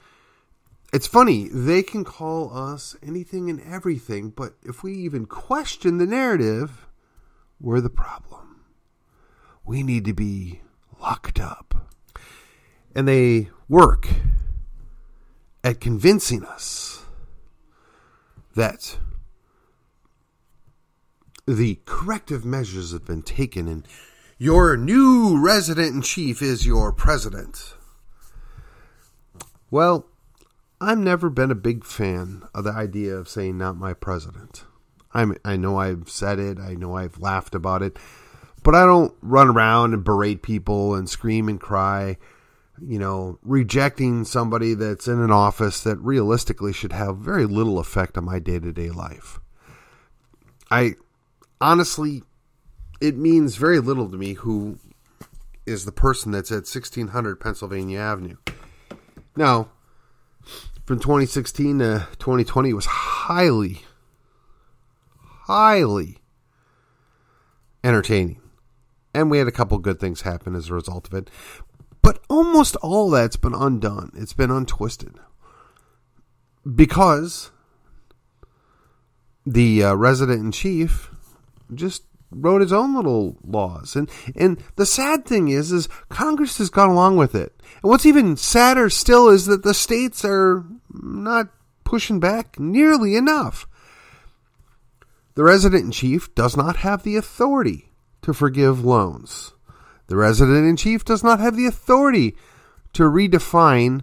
it's 0.93 1.07
funny 1.07 1.49
they 1.51 1.81
can 1.81 2.03
call 2.03 2.55
us 2.55 2.95
anything 3.01 3.49
and 3.49 3.59
everything, 3.61 4.29
but 4.29 4.53
if 4.63 4.83
we 4.83 4.93
even 4.93 5.25
question 5.25 5.97
the 5.97 6.05
narrative, 6.05 6.85
we're 7.59 7.81
the 7.81 7.89
problem. 7.89 8.63
We 9.65 9.81
need 9.81 10.05
to 10.05 10.13
be 10.13 10.61
locked 11.01 11.39
up. 11.39 11.89
And 12.95 13.07
they 13.07 13.49
work 13.67 14.07
at 15.63 15.81
convincing 15.81 16.45
us 16.45 17.03
that 18.55 18.99
the 21.47 21.79
corrective 21.85 22.45
measures 22.45 22.91
have 22.91 23.05
been 23.05 23.23
taken 23.23 23.67
and 23.67 23.87
your 24.37 24.77
new 24.77 25.41
resident 25.43 25.95
in 25.95 26.01
chief 26.03 26.41
is 26.41 26.67
your 26.67 26.91
president. 26.91 27.73
Well, 29.71 30.05
I've 30.83 30.99
never 30.99 31.29
been 31.29 31.49
a 31.49 31.55
big 31.55 31.85
fan 31.85 32.43
of 32.53 32.65
the 32.65 32.71
idea 32.71 33.15
of 33.15 33.29
saying 33.29 33.57
not 33.57 33.77
my 33.77 33.93
president. 33.93 34.65
I'm, 35.13 35.37
I 35.45 35.55
know 35.55 35.77
I've 35.77 36.09
said 36.09 36.39
it, 36.39 36.59
I 36.59 36.73
know 36.73 36.97
I've 36.97 37.19
laughed 37.19 37.55
about 37.55 37.81
it, 37.81 37.97
but 38.63 38.75
I 38.75 38.85
don't 38.85 39.13
run 39.21 39.47
around 39.47 39.93
and 39.93 40.03
berate 40.03 40.41
people 40.41 40.93
and 40.93 41.09
scream 41.09 41.47
and 41.47 41.59
cry, 41.59 42.17
you 42.81 42.99
know, 42.99 43.39
rejecting 43.43 44.25
somebody 44.25 44.73
that's 44.73 45.07
in 45.07 45.21
an 45.21 45.31
office 45.31 45.79
that 45.81 45.97
realistically 45.99 46.73
should 46.73 46.91
have 46.91 47.17
very 47.17 47.45
little 47.45 47.79
effect 47.79 48.17
on 48.17 48.25
my 48.25 48.39
day 48.39 48.59
to 48.59 48.73
day 48.73 48.89
life. 48.89 49.39
I 50.69 50.95
honestly, 51.61 52.23
it 52.99 53.15
means 53.15 53.55
very 53.55 53.79
little 53.79 54.09
to 54.09 54.17
me 54.17 54.33
who 54.33 54.79
is 55.65 55.85
the 55.85 55.93
person 55.93 56.33
that's 56.33 56.51
at 56.51 56.67
1600 56.67 57.39
Pennsylvania 57.39 57.99
Avenue. 57.99 58.35
Now, 59.37 59.69
from 60.85 60.99
2016 60.99 61.79
to 61.79 62.07
2020 62.19 62.73
was 62.73 62.85
highly, 62.85 63.83
highly 65.17 66.19
entertaining. 67.83 68.41
And 69.13 69.29
we 69.29 69.37
had 69.37 69.47
a 69.47 69.51
couple 69.51 69.77
good 69.77 69.99
things 69.99 70.21
happen 70.21 70.55
as 70.55 70.69
a 70.69 70.73
result 70.73 71.07
of 71.07 71.13
it. 71.13 71.29
But 72.01 72.19
almost 72.29 72.75
all 72.77 73.09
that's 73.09 73.37
been 73.37 73.53
undone. 73.53 74.11
It's 74.15 74.33
been 74.33 74.51
untwisted. 74.51 75.15
Because 76.75 77.51
the 79.45 79.83
uh, 79.83 79.93
resident 79.93 80.41
in 80.41 80.51
chief 80.51 81.11
just 81.73 82.03
wrote 82.35 82.61
his 82.61 82.73
own 82.73 82.95
little 82.95 83.37
laws. 83.45 83.95
And 83.95 84.09
and 84.35 84.61
the 84.75 84.85
sad 84.85 85.25
thing 85.25 85.47
is 85.47 85.71
is 85.71 85.89
Congress 86.09 86.57
has 86.57 86.69
gone 86.69 86.89
along 86.89 87.17
with 87.17 87.35
it. 87.35 87.53
And 87.81 87.89
what's 87.89 88.05
even 88.05 88.37
sadder 88.37 88.89
still 88.89 89.29
is 89.29 89.45
that 89.45 89.63
the 89.63 89.73
states 89.73 90.23
are 90.25 90.65
not 90.91 91.49
pushing 91.83 92.19
back 92.19 92.59
nearly 92.59 93.15
enough. 93.15 93.67
The 95.35 95.43
resident 95.43 95.85
in 95.85 95.91
chief 95.91 96.33
does 96.35 96.55
not 96.55 96.77
have 96.77 97.03
the 97.03 97.15
authority 97.15 97.91
to 98.21 98.33
forgive 98.33 98.85
loans. 98.85 99.53
The 100.07 100.15
resident 100.15 100.67
in 100.67 100.75
chief 100.75 101.03
does 101.03 101.23
not 101.23 101.39
have 101.39 101.55
the 101.55 101.65
authority 101.65 102.35
to 102.93 103.03
redefine 103.03 104.01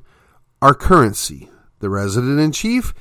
our 0.60 0.74
currency. 0.74 1.48
The 1.78 1.88
resident 1.88 2.40
in 2.40 2.52
chief 2.52 2.92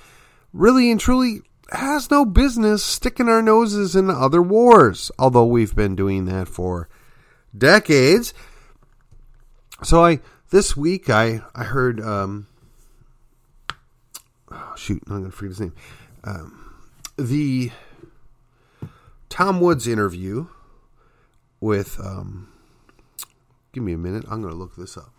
really 0.53 0.91
and 0.91 0.99
truly 0.99 1.41
has 1.71 2.09
no 2.09 2.25
business 2.25 2.83
sticking 2.83 3.29
our 3.29 3.41
noses 3.41 3.95
in 3.95 4.09
other 4.09 4.41
wars, 4.41 5.11
although 5.19 5.45
we've 5.45 5.75
been 5.75 5.95
doing 5.95 6.25
that 6.25 6.47
for 6.47 6.89
decades. 7.57 8.33
So 9.83 10.03
I 10.03 10.19
this 10.49 10.75
week 10.75 11.09
I 11.09 11.41
I 11.55 11.63
heard 11.63 12.01
um 12.01 12.47
oh, 14.51 14.73
shoot 14.75 15.01
I'm 15.07 15.21
gonna 15.21 15.31
forget 15.31 15.49
his 15.49 15.61
name 15.61 15.75
um, 16.23 16.75
the 17.17 17.71
Tom 19.29 19.61
Woods 19.61 19.87
interview 19.87 20.47
with 21.61 21.99
um 21.99 22.51
give 23.73 23.83
me 23.83 23.93
a 23.93 23.97
minute 23.97 24.25
I'm 24.29 24.41
gonna 24.41 24.55
look 24.55 24.75
this 24.75 24.97
up. 24.97 25.13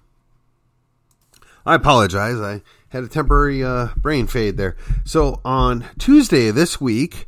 I 1.65 1.75
apologize. 1.75 2.41
I 2.41 2.63
had 2.91 3.05
a 3.05 3.09
temporary 3.09 3.65
uh, 3.65 3.89
brain 3.97 4.27
fade 4.27 4.57
there. 4.57 4.77
So 5.05 5.41
on 5.45 5.87
Tuesday 5.99 6.51
this 6.51 6.81
week, 6.81 7.27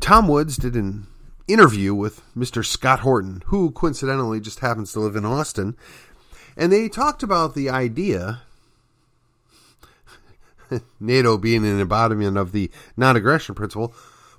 Tom 0.00 0.28
Woods 0.28 0.56
did 0.56 0.74
an 0.74 1.06
interview 1.48 1.94
with 1.94 2.22
Mr. 2.36 2.64
Scott 2.64 3.00
Horton, 3.00 3.42
who 3.46 3.70
coincidentally 3.70 4.40
just 4.40 4.60
happens 4.60 4.92
to 4.92 5.00
live 5.00 5.16
in 5.16 5.24
Austin. 5.24 5.76
And 6.56 6.72
they 6.72 6.88
talked 6.88 7.22
about 7.22 7.54
the 7.54 7.70
idea, 7.70 8.42
NATO 11.00 11.38
being 11.38 11.64
an 11.64 11.80
embodiment 11.80 12.36
of 12.36 12.52
the 12.52 12.70
non 12.96 13.16
aggression 13.16 13.54
principle. 13.54 13.94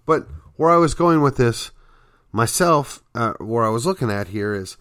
But 0.05 0.27
where 0.55 0.69
I 0.69 0.77
was 0.77 0.93
going 0.93 1.21
with 1.21 1.37
this 1.37 1.71
myself, 2.31 3.01
uh, 3.15 3.33
where 3.39 3.65
I 3.65 3.69
was 3.69 3.85
looking 3.85 4.11
at 4.11 4.29
here 4.29 4.53
is 4.53 4.77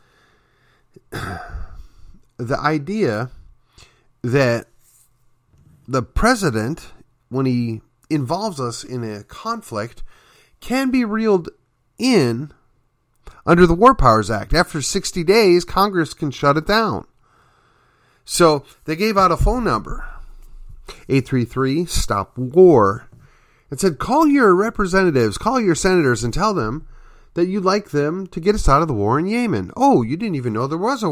the 1.10 2.58
idea 2.58 3.30
that 4.22 4.66
the 5.90 6.02
president, 6.04 6.92
when 7.30 7.46
he 7.46 7.80
involves 8.08 8.60
us 8.60 8.84
in 8.84 9.02
a 9.02 9.24
conflict, 9.24 10.04
can 10.60 10.92
be 10.92 11.04
reeled 11.04 11.48
in 11.98 12.52
under 13.44 13.66
the 13.66 13.74
War 13.74 13.96
Powers 13.96 14.30
Act. 14.30 14.54
After 14.54 14.80
60 14.80 15.24
days, 15.24 15.64
Congress 15.64 16.14
can 16.14 16.30
shut 16.30 16.56
it 16.56 16.64
down. 16.64 17.08
So 18.24 18.64
they 18.84 18.94
gave 18.94 19.18
out 19.18 19.32
a 19.32 19.36
phone 19.36 19.64
number 19.64 20.08
833 21.08 21.86
Stop 21.86 22.38
War 22.38 23.08
and 23.68 23.80
said, 23.80 23.98
Call 23.98 24.28
your 24.28 24.54
representatives, 24.54 25.38
call 25.38 25.60
your 25.60 25.74
senators, 25.74 26.22
and 26.22 26.32
tell 26.32 26.54
them 26.54 26.86
that 27.34 27.46
you'd 27.46 27.64
like 27.64 27.90
them 27.90 28.28
to 28.28 28.38
get 28.38 28.54
us 28.54 28.68
out 28.68 28.82
of 28.82 28.86
the 28.86 28.94
war 28.94 29.18
in 29.18 29.26
Yemen. 29.26 29.72
Oh, 29.76 30.02
you 30.02 30.16
didn't 30.16 30.36
even 30.36 30.52
know 30.52 30.68
there 30.68 30.78
was 30.78 31.02
a 31.02 31.08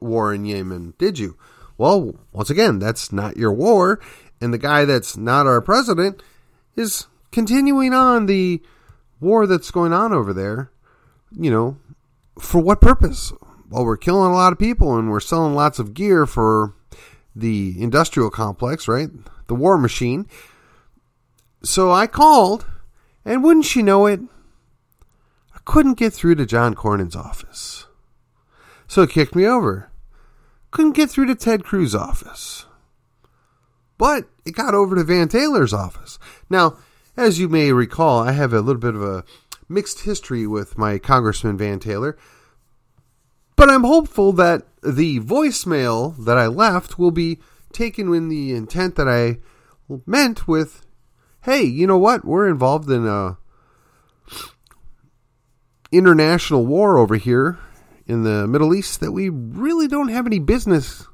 war 0.00 0.32
in 0.32 0.46
Yemen, 0.46 0.94
did 0.96 1.18
you? 1.18 1.36
Well, 1.82 2.14
once 2.30 2.48
again, 2.48 2.78
that's 2.78 3.10
not 3.10 3.36
your 3.36 3.52
war. 3.52 3.98
And 4.40 4.54
the 4.54 4.58
guy 4.58 4.84
that's 4.84 5.16
not 5.16 5.48
our 5.48 5.60
president 5.60 6.22
is 6.76 7.08
continuing 7.32 7.92
on 7.92 8.26
the 8.26 8.62
war 9.18 9.48
that's 9.48 9.72
going 9.72 9.92
on 9.92 10.12
over 10.12 10.32
there. 10.32 10.70
You 11.36 11.50
know, 11.50 11.78
for 12.38 12.60
what 12.60 12.80
purpose? 12.80 13.32
Well, 13.68 13.84
we're 13.84 13.96
killing 13.96 14.30
a 14.30 14.34
lot 14.34 14.52
of 14.52 14.60
people 14.60 14.96
and 14.96 15.10
we're 15.10 15.18
selling 15.18 15.56
lots 15.56 15.80
of 15.80 15.92
gear 15.92 16.24
for 16.24 16.72
the 17.34 17.74
industrial 17.76 18.30
complex, 18.30 18.86
right? 18.86 19.08
The 19.48 19.56
war 19.56 19.76
machine. 19.76 20.28
So 21.64 21.90
I 21.90 22.06
called, 22.06 22.64
and 23.24 23.42
wouldn't 23.42 23.74
you 23.74 23.82
know 23.82 24.06
it, 24.06 24.20
I 25.52 25.58
couldn't 25.64 25.98
get 25.98 26.12
through 26.12 26.36
to 26.36 26.46
John 26.46 26.76
Cornyn's 26.76 27.16
office. 27.16 27.86
So 28.86 29.02
it 29.02 29.10
kicked 29.10 29.34
me 29.34 29.44
over 29.48 29.88
couldn't 30.72 30.96
get 30.96 31.10
through 31.10 31.26
to 31.26 31.36
Ted 31.36 31.62
Cruz's 31.62 31.94
office. 31.94 32.66
But 33.98 34.24
it 34.44 34.52
got 34.52 34.74
over 34.74 34.96
to 34.96 35.04
Van 35.04 35.28
Taylor's 35.28 35.72
office. 35.72 36.18
Now, 36.50 36.76
as 37.16 37.38
you 37.38 37.48
may 37.48 37.72
recall, 37.72 38.18
I 38.18 38.32
have 38.32 38.52
a 38.52 38.60
little 38.60 38.80
bit 38.80 38.96
of 38.96 39.02
a 39.02 39.24
mixed 39.68 40.00
history 40.00 40.46
with 40.46 40.76
my 40.76 40.98
Congressman 40.98 41.56
Van 41.56 41.78
Taylor. 41.78 42.16
But 43.54 43.70
I'm 43.70 43.84
hopeful 43.84 44.32
that 44.32 44.66
the 44.82 45.20
voicemail 45.20 46.16
that 46.24 46.36
I 46.36 46.48
left 46.48 46.98
will 46.98 47.12
be 47.12 47.38
taken 47.72 48.12
in 48.12 48.28
the 48.28 48.52
intent 48.54 48.96
that 48.96 49.08
I 49.08 49.38
meant 50.06 50.48
with, 50.48 50.84
hey, 51.42 51.62
you 51.62 51.86
know 51.86 51.98
what? 51.98 52.24
We're 52.24 52.48
involved 52.48 52.90
in 52.90 53.06
a 53.06 53.36
international 55.92 56.64
war 56.64 56.96
over 56.96 57.16
here 57.16 57.58
in 58.06 58.24
the 58.24 58.46
Middle 58.46 58.74
East 58.74 59.00
that 59.00 59.12
we 59.12 59.28
really 59.28 59.88
don't 59.88 60.08
have 60.08 60.26
any 60.26 60.38
business 60.38 61.06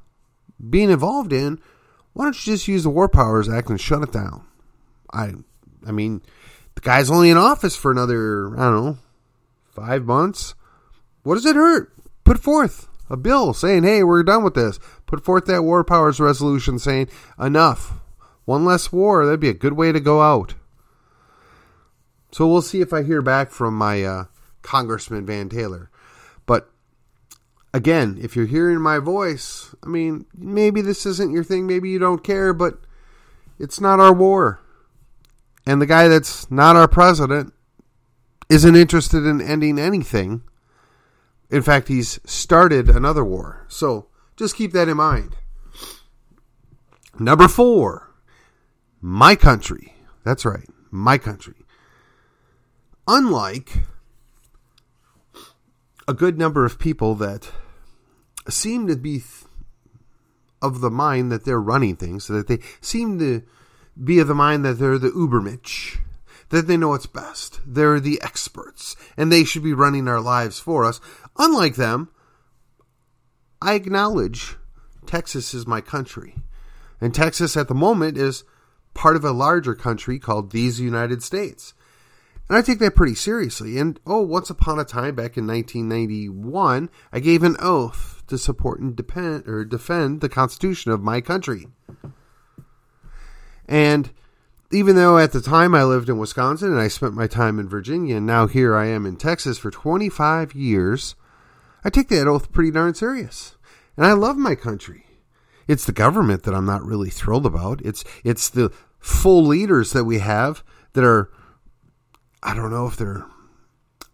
being 0.69 0.89
involved 0.89 1.33
in, 1.33 1.59
why 2.13 2.25
don't 2.25 2.45
you 2.45 2.53
just 2.53 2.67
use 2.67 2.83
the 2.83 2.89
War 2.89 3.07
Powers 3.07 3.47
Act 3.49 3.69
and 3.69 3.79
shut 3.79 4.03
it 4.03 4.11
down? 4.11 4.45
I, 5.11 5.33
I 5.87 5.91
mean, 5.91 6.21
the 6.75 6.81
guy's 6.81 7.11
only 7.11 7.29
in 7.29 7.37
office 7.37 7.75
for 7.75 7.91
another, 7.91 8.57
I 8.57 8.63
don't 8.63 8.85
know, 8.85 8.97
five 9.71 10.05
months. 10.05 10.55
What 11.23 11.35
does 11.35 11.45
it 11.45 11.55
hurt? 11.55 11.93
Put 12.23 12.39
forth 12.39 12.87
a 13.09 13.17
bill 13.17 13.53
saying, 13.53 13.83
hey, 13.83 14.03
we're 14.03 14.23
done 14.23 14.43
with 14.43 14.53
this. 14.53 14.79
Put 15.05 15.23
forth 15.23 15.45
that 15.45 15.63
War 15.63 15.83
Powers 15.83 16.19
resolution 16.19 16.79
saying, 16.79 17.09
enough. 17.39 17.93
One 18.45 18.65
less 18.65 18.91
war. 18.91 19.25
That'd 19.25 19.39
be 19.39 19.49
a 19.49 19.53
good 19.53 19.73
way 19.73 19.91
to 19.91 19.99
go 19.99 20.21
out. 20.21 20.55
So 22.31 22.47
we'll 22.47 22.61
see 22.61 22.81
if 22.81 22.93
I 22.93 23.03
hear 23.03 23.21
back 23.21 23.51
from 23.51 23.77
my 23.77 24.03
uh, 24.03 24.25
Congressman 24.61 25.25
Van 25.25 25.49
Taylor. 25.49 25.89
Again, 27.73 28.17
if 28.21 28.35
you're 28.35 28.47
hearing 28.47 28.81
my 28.81 28.97
voice, 28.97 29.75
I 29.83 29.87
mean, 29.87 30.25
maybe 30.35 30.81
this 30.81 31.05
isn't 31.05 31.31
your 31.31 31.43
thing, 31.43 31.67
maybe 31.67 31.89
you 31.89 31.99
don't 31.99 32.23
care, 32.23 32.53
but 32.53 32.79
it's 33.59 33.79
not 33.79 33.99
our 33.99 34.13
war. 34.13 34.59
And 35.67 35.81
the 35.81 35.85
guy 35.85 36.07
that's 36.07 36.49
not 36.49 36.75
our 36.75 36.87
president 36.87 37.53
isn't 38.49 38.75
interested 38.75 39.25
in 39.25 39.39
ending 39.39 39.77
anything. 39.77 40.41
In 41.51 41.61
fact, 41.61 41.87
he's 41.87 42.19
started 42.25 42.89
another 42.89 43.23
war. 43.23 43.65
So 43.67 44.07
just 44.35 44.55
keep 44.55 44.71
that 44.71 44.89
in 44.89 44.97
mind. 44.97 45.35
Number 47.19 47.47
four, 47.47 48.09
my 49.01 49.35
country. 49.35 49.93
That's 50.23 50.45
right, 50.45 50.67
my 50.89 51.17
country. 51.17 51.65
Unlike 53.07 53.77
a 56.09 56.13
good 56.15 56.39
number 56.39 56.65
of 56.65 56.79
people 56.79 57.13
that 57.13 57.51
seem 58.49 58.87
to 58.87 58.95
be 58.95 59.21
of 60.59 60.81
the 60.81 60.89
mind 60.89 61.31
that 61.31 61.45
they're 61.45 61.61
running 61.61 61.95
things, 61.95 62.25
that 62.25 62.47
they 62.47 62.57
seem 62.81 63.19
to 63.19 63.43
be 64.03 64.17
of 64.17 64.27
the 64.27 64.33
mind 64.33 64.65
that 64.65 64.79
they're 64.79 64.97
the 64.97 65.11
Ubermensch, 65.11 65.99
that 66.49 66.65
they 66.65 66.77
know 66.77 66.89
what's 66.89 67.05
best. 67.05 67.61
They're 67.63 67.99
the 67.99 68.19
experts, 68.23 68.95
and 69.17 69.31
they 69.31 69.43
should 69.43 69.61
be 69.61 69.73
running 69.73 70.07
our 70.07 70.19
lives 70.19 70.59
for 70.59 70.83
us. 70.83 70.99
Unlike 71.37 71.75
them, 71.75 72.09
I 73.61 73.75
acknowledge 73.75 74.55
Texas 75.05 75.53
is 75.53 75.67
my 75.67 75.79
country. 75.79 76.37
And 76.99 77.13
Texas 77.13 77.55
at 77.55 77.67
the 77.67 77.75
moment 77.75 78.17
is 78.17 78.43
part 78.95 79.15
of 79.15 79.23
a 79.23 79.31
larger 79.31 79.75
country 79.75 80.17
called 80.17 80.51
these 80.51 80.81
United 80.81 81.21
States. 81.21 81.75
And 82.49 82.57
I 82.57 82.63
take 82.63 82.79
that 82.79 82.95
pretty 82.95 83.13
seriously. 83.13 83.77
And 83.77 83.99
oh, 84.07 84.21
once 84.21 84.49
upon 84.49 84.79
a 84.79 84.83
time 84.83 85.13
back 85.13 85.37
in 85.37 85.45
1991, 85.45 86.89
I 87.13 87.19
gave 87.19 87.43
an 87.43 87.55
oath 87.59 88.23
to 88.27 88.39
support 88.39 88.79
and 88.79 88.95
depend, 88.95 89.47
or 89.47 89.63
defend 89.63 90.21
the 90.21 90.29
Constitution 90.29 90.91
of 90.91 91.01
my 91.01 91.21
country. 91.21 91.67
And 93.67 94.09
even 94.71 94.95
though 94.95 95.19
at 95.19 95.31
the 95.31 95.41
time 95.41 95.75
I 95.75 95.83
lived 95.83 96.09
in 96.09 96.17
Wisconsin 96.17 96.71
and 96.71 96.79
I 96.79 96.87
spent 96.87 97.13
my 97.13 97.27
time 97.27 97.59
in 97.59 97.69
Virginia, 97.69 98.17
and 98.17 98.25
now 98.25 98.47
here 98.47 98.75
I 98.75 98.87
am 98.87 99.05
in 99.05 99.15
Texas 99.15 99.59
for 99.59 99.69
25 99.69 100.55
years, 100.55 101.15
I 101.83 101.91
take 101.91 102.09
that 102.09 102.27
oath 102.27 102.51
pretty 102.51 102.71
darn 102.71 102.95
serious. 102.95 103.57
And 103.95 104.07
I 104.07 104.13
love 104.13 104.37
my 104.37 104.55
country. 104.55 105.05
It's 105.67 105.85
the 105.85 105.91
government 105.91 106.43
that 106.43 106.55
I'm 106.55 106.65
not 106.65 106.83
really 106.83 107.11
thrilled 107.11 107.45
about. 107.45 107.81
It's 107.85 108.03
it's 108.23 108.49
the 108.49 108.71
full 108.97 109.45
leaders 109.45 109.91
that 109.91 110.05
we 110.05 110.17
have 110.17 110.63
that 110.93 111.03
are 111.03 111.29
I 112.41 112.53
don't 112.53 112.71
know 112.71 112.87
if 112.87 112.97
they're 112.97 113.25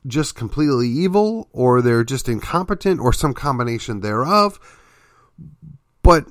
just 0.08 0.36
completely 0.36 0.88
evil 0.88 1.50
or 1.52 1.82
they're 1.82 2.04
just 2.04 2.30
incompetent 2.30 3.00
or 3.00 3.14
some 3.14 3.34
combination 3.34 4.02
thereof. 4.02 4.60
But 6.02 6.28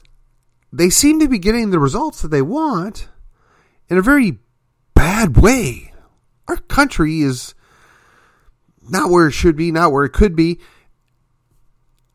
they 0.72 0.90
seem 0.90 1.20
to 1.20 1.28
be 1.28 1.38
getting 1.38 1.70
the 1.70 1.78
results 1.78 2.22
that 2.22 2.28
they 2.28 2.42
want 2.42 3.08
in 3.88 3.98
a 3.98 4.02
very 4.02 4.38
bad 4.94 5.36
way. 5.36 5.92
Our 6.48 6.56
country 6.56 7.20
is 7.20 7.54
not 8.82 9.10
where 9.10 9.28
it 9.28 9.32
should 9.32 9.56
be, 9.56 9.72
not 9.72 9.92
where 9.92 10.04
it 10.04 10.12
could 10.12 10.36
be 10.36 10.60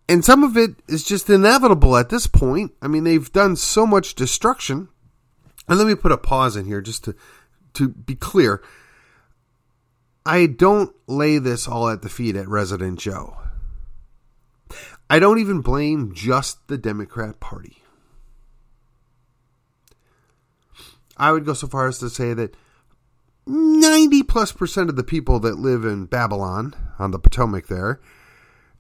and 0.10 0.26
some 0.26 0.44
of 0.44 0.58
it 0.58 0.72
is 0.88 1.04
just 1.04 1.30
inevitable 1.30 1.96
at 1.96 2.10
this 2.10 2.26
point. 2.26 2.72
I 2.82 2.88
mean, 2.88 3.04
they've 3.04 3.32
done 3.32 3.56
so 3.56 3.86
much 3.86 4.16
destruction. 4.16 4.90
And 5.68 5.78
let 5.78 5.86
me 5.86 5.94
put 5.94 6.12
a 6.12 6.18
pause 6.18 6.56
in 6.56 6.66
here 6.66 6.82
just 6.82 7.04
to 7.04 7.16
to 7.76 7.90
be 7.90 8.16
clear. 8.16 8.64
I 10.30 10.46
don't 10.46 10.96
lay 11.08 11.40
this 11.40 11.68
all 11.68 11.90
at 11.90 12.04
the 12.04 12.08
feet 12.08 12.36
at 12.36 12.48
Resident 12.48 13.00
Joe. 13.00 13.36
I 15.10 15.18
don't 15.18 15.40
even 15.40 15.62
blame 15.62 16.14
just 16.14 16.68
the 16.68 16.78
Democrat 16.78 17.40
Party. 17.40 17.82
I 21.18 21.32
would 21.32 21.46
go 21.46 21.56
so 21.56 21.66
far 21.66 21.88
as 21.88 21.98
to 21.98 22.12
say 22.12 22.36
that 22.36 22.56
90 23.48 24.22
plus 24.22 24.52
percent 24.52 24.92
of 24.92 24.96
the 24.96 25.04
people 25.04 25.40
that 25.40 25.58
live 25.58 25.84
in 25.84 26.06
Babylon 26.06 26.76
on 27.00 27.10
the 27.10 27.18
Potomac 27.18 27.66
there 27.66 28.00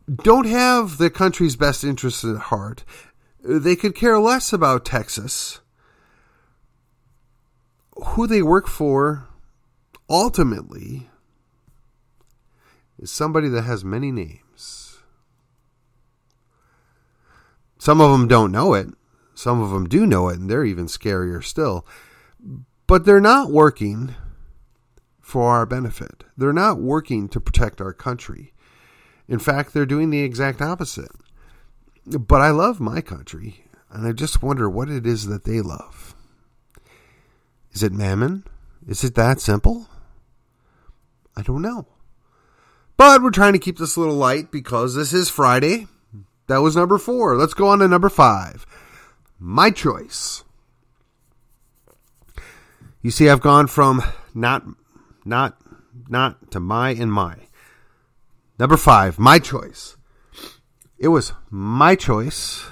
don't 0.08 0.46
have 0.46 1.00
the 1.00 1.10
country's 1.10 1.56
best 1.56 1.84
interests 1.84 2.24
at 2.24 2.38
heart. 2.38 2.86
They 3.44 3.76
could 3.76 3.96
care 3.96 4.20
less 4.20 4.54
about 4.54 4.86
Texas. 4.86 5.62
Who 7.96 8.28
they 8.28 8.44
work 8.44 8.68
for 8.68 9.28
ultimately 10.08 11.10
is 13.00 13.10
somebody 13.10 13.48
that 13.50 13.64
has 13.64 13.84
many 13.84 14.12
names. 14.12 14.98
Some 17.78 18.02
of 18.02 18.12
them 18.12 18.28
don't 18.28 18.52
know 18.52 18.74
it. 18.74 18.90
Some 19.34 19.62
of 19.62 19.72
them 19.72 19.88
do 19.88 20.06
know 20.06 20.28
it, 20.28 20.38
and 20.38 20.50
they're 20.50 20.66
even 20.66 20.88
scarier 20.88 21.42
still. 21.42 21.88
But 22.88 23.06
they're 23.06 23.22
not 23.22 23.52
working 23.52 24.16
for 25.22 25.50
our 25.50 25.66
benefit. 25.66 26.26
They're 26.36 26.52
not 26.52 26.80
working 26.80 27.30
to 27.30 27.40
protect 27.40 27.80
our 27.80 27.94
country. 27.94 28.54
In 29.30 29.40
fact, 29.40 29.74
they're 29.74 29.86
doing 29.86 30.10
the 30.10 30.24
exact 30.24 30.62
opposite. 30.62 31.12
But 32.06 32.42
I 32.42 32.50
love 32.50 32.82
my 32.82 33.00
country, 33.00 33.64
and 33.90 34.06
I 34.06 34.12
just 34.12 34.44
wonder 34.44 34.70
what 34.70 34.90
it 34.90 35.06
is 35.06 35.28
that 35.28 35.46
they 35.46 35.62
love. 35.62 36.16
Is 37.72 37.84
it 37.84 37.94
mammon? 37.94 38.44
Is 38.88 39.04
it 39.04 39.16
that 39.16 39.40
simple? 39.40 39.88
I 41.38 41.44
don't 41.44 41.62
know. 41.62 41.88
But 43.00 43.22
we're 43.22 43.32
trying 43.32 43.54
to 43.54 43.60
keep 43.60 43.78
this 43.78 43.96
a 43.96 44.00
little 44.02 44.16
light 44.16 44.52
because 44.52 44.94
this 44.94 45.14
is 45.14 45.30
Friday. 45.30 45.88
That 46.48 46.58
was 46.58 46.76
number 46.76 46.98
four. 46.98 47.38
Let's 47.38 47.54
go 47.54 47.70
on 47.70 47.80
to 47.80 47.88
number 47.88 48.10
five. 48.10 48.66
My 49.40 49.72
choice. 49.72 50.44
You 53.02 53.10
see, 53.10 53.30
I've 53.30 53.40
gone 53.40 53.68
from 53.68 54.04
not, 54.34 54.66
not, 55.24 55.58
not 56.10 56.52
to 56.52 56.60
my 56.60 56.90
and 56.90 57.10
my. 57.10 57.36
Number 58.60 58.76
five, 58.76 59.18
my 59.18 59.40
choice. 59.40 59.96
It 60.98 61.08
was 61.08 61.32
my 61.50 61.96
choice 61.96 62.66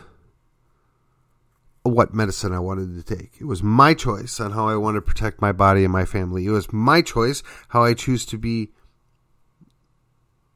what 1.84 2.14
medicine 2.14 2.52
I 2.52 2.60
wanted 2.60 2.96
to 2.96 3.16
take. 3.16 3.36
It 3.40 3.46
was 3.46 3.64
my 3.64 3.94
choice 3.94 4.42
on 4.42 4.52
how 4.52 4.68
I 4.68 4.76
want 4.76 4.96
to 4.96 5.02
protect 5.02 5.42
my 5.42 5.54
body 5.54 5.86
and 5.86 5.94
my 5.94 6.04
family. 6.04 6.46
It 6.46 6.52
was 6.52 6.74
my 6.74 7.02
choice 7.02 7.44
how 7.70 7.86
I 7.86 7.94
choose 7.94 8.26
to 8.26 8.38
be, 8.38 8.72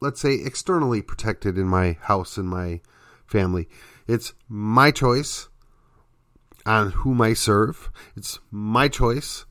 let's 0.02 0.20
say, 0.20 0.34
externally 0.34 1.00
protected 1.00 1.56
in 1.56 1.66
my 1.66 1.96
house 2.02 2.36
and 2.36 2.48
my 2.48 2.80
family. 3.24 3.68
It's 4.06 4.34
my 4.48 4.90
choice 4.90 5.48
on 6.66 6.90
whom 6.90 7.22
I 7.22 7.32
serve. 7.32 7.90
It's 8.16 8.40
my 8.50 8.88
choice 8.88 9.46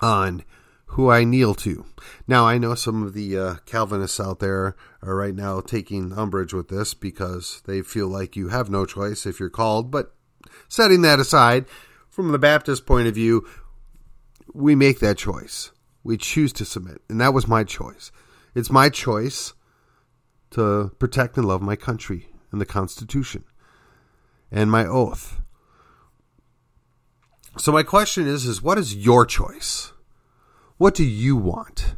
on 0.00 0.42
who 0.86 1.10
I 1.10 1.24
kneel 1.24 1.54
to. 1.56 1.84
Now, 2.26 2.46
I 2.46 2.58
know 2.58 2.74
some 2.74 3.02
of 3.02 3.12
the 3.12 3.38
uh, 3.38 3.54
Calvinists 3.66 4.18
out 4.18 4.40
there 4.40 4.74
are 5.02 5.14
right 5.14 5.34
now 5.34 5.60
taking 5.60 6.12
umbrage 6.12 6.54
with 6.54 6.68
this 6.68 6.94
because 6.94 7.62
they 7.66 7.82
feel 7.82 8.08
like 8.08 8.36
you 8.36 8.48
have 8.48 8.70
no 8.70 8.86
choice 8.86 9.26
if 9.26 9.38
you're 9.38 9.50
called. 9.50 9.90
But 9.90 10.14
setting 10.68 11.02
that 11.02 11.20
aside, 11.20 11.66
from 12.08 12.32
the 12.32 12.38
Baptist 12.38 12.86
point 12.86 13.08
of 13.08 13.14
view, 13.14 13.46
we 14.54 14.74
make 14.74 15.00
that 15.00 15.18
choice. 15.18 15.72
We 16.02 16.16
choose 16.16 16.52
to 16.54 16.64
submit. 16.64 17.02
And 17.10 17.20
that 17.20 17.34
was 17.34 17.46
my 17.46 17.64
choice. 17.64 18.10
It's 18.56 18.70
my 18.70 18.88
choice 18.88 19.52
to 20.52 20.90
protect 20.98 21.36
and 21.36 21.46
love 21.46 21.60
my 21.60 21.76
country 21.76 22.30
and 22.50 22.58
the 22.58 22.64
Constitution 22.64 23.44
and 24.50 24.70
my 24.70 24.86
oath. 24.86 25.42
So 27.58 27.70
my 27.70 27.82
question 27.82 28.26
is 28.26 28.46
is 28.46 28.62
what 28.62 28.78
is 28.78 28.96
your 28.96 29.26
choice? 29.26 29.92
What 30.78 30.94
do 30.94 31.04
you 31.04 31.36
want? 31.36 31.96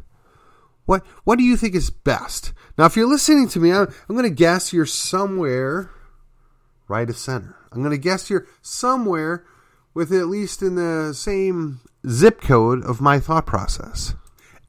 What 0.83 1.05
what 1.23 1.37
do 1.37 1.45
you 1.45 1.55
think 1.55 1.75
is 1.75 1.89
best? 1.89 2.51
Now, 2.77 2.87
if 2.87 2.97
you're 2.97 3.07
listening 3.07 3.47
to 3.49 3.59
me, 3.61 3.71
I'm, 3.71 3.87
I'm 4.09 4.15
going 4.17 4.23
to 4.23 4.29
guess 4.29 4.73
you're 4.73 4.85
somewhere 4.85 5.91
right 6.89 7.09
of 7.09 7.15
center. 7.15 7.55
I'm 7.71 7.79
going 7.79 7.91
to 7.91 7.97
guess 7.97 8.29
you're 8.29 8.47
somewhere 8.61 9.45
with 9.93 10.11
at 10.11 10.27
least 10.27 10.61
in 10.61 10.75
the 10.75 11.13
same 11.13 11.79
zip 12.05 12.41
code 12.41 12.83
of 12.83 12.99
my 12.99 13.21
thought 13.21 13.45
process. 13.45 14.13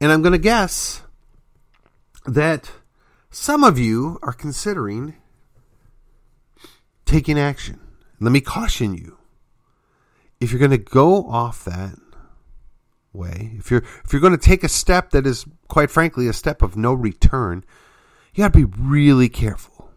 And 0.01 0.13
I'm 0.13 0.23
going 0.23 0.33
to 0.33 0.39
guess 0.39 1.03
that 2.35 2.71
some 3.31 3.65
of 3.65 3.79
you 3.79 4.19
are 4.23 4.33
considering 4.33 5.17
taking 7.05 7.39
action. 7.39 7.81
Let 8.21 8.33
me 8.33 8.41
caution 8.41 8.95
you. 8.95 9.19
If 10.41 10.51
you're 10.51 10.59
going 10.59 10.71
to 10.71 10.79
go 10.79 11.27
off 11.29 11.65
that 11.65 11.97
way. 13.13 13.53
If 13.59 13.71
you're 13.71 13.83
if 14.05 14.13
you're 14.13 14.21
going 14.21 14.37
to 14.37 14.39
take 14.39 14.65
a 14.65 14.69
step 14.69 15.11
that 15.11 15.27
is 15.27 15.45
quite 15.69 15.91
frankly 15.91 16.29
a 16.29 16.33
step 16.33 16.63
of 16.63 16.77
no 16.77 16.93
return, 16.93 17.65
you 18.35 18.43
got 18.43 18.53
to 18.53 18.67
be 18.67 18.73
really 18.79 19.29
careful. 19.29 19.91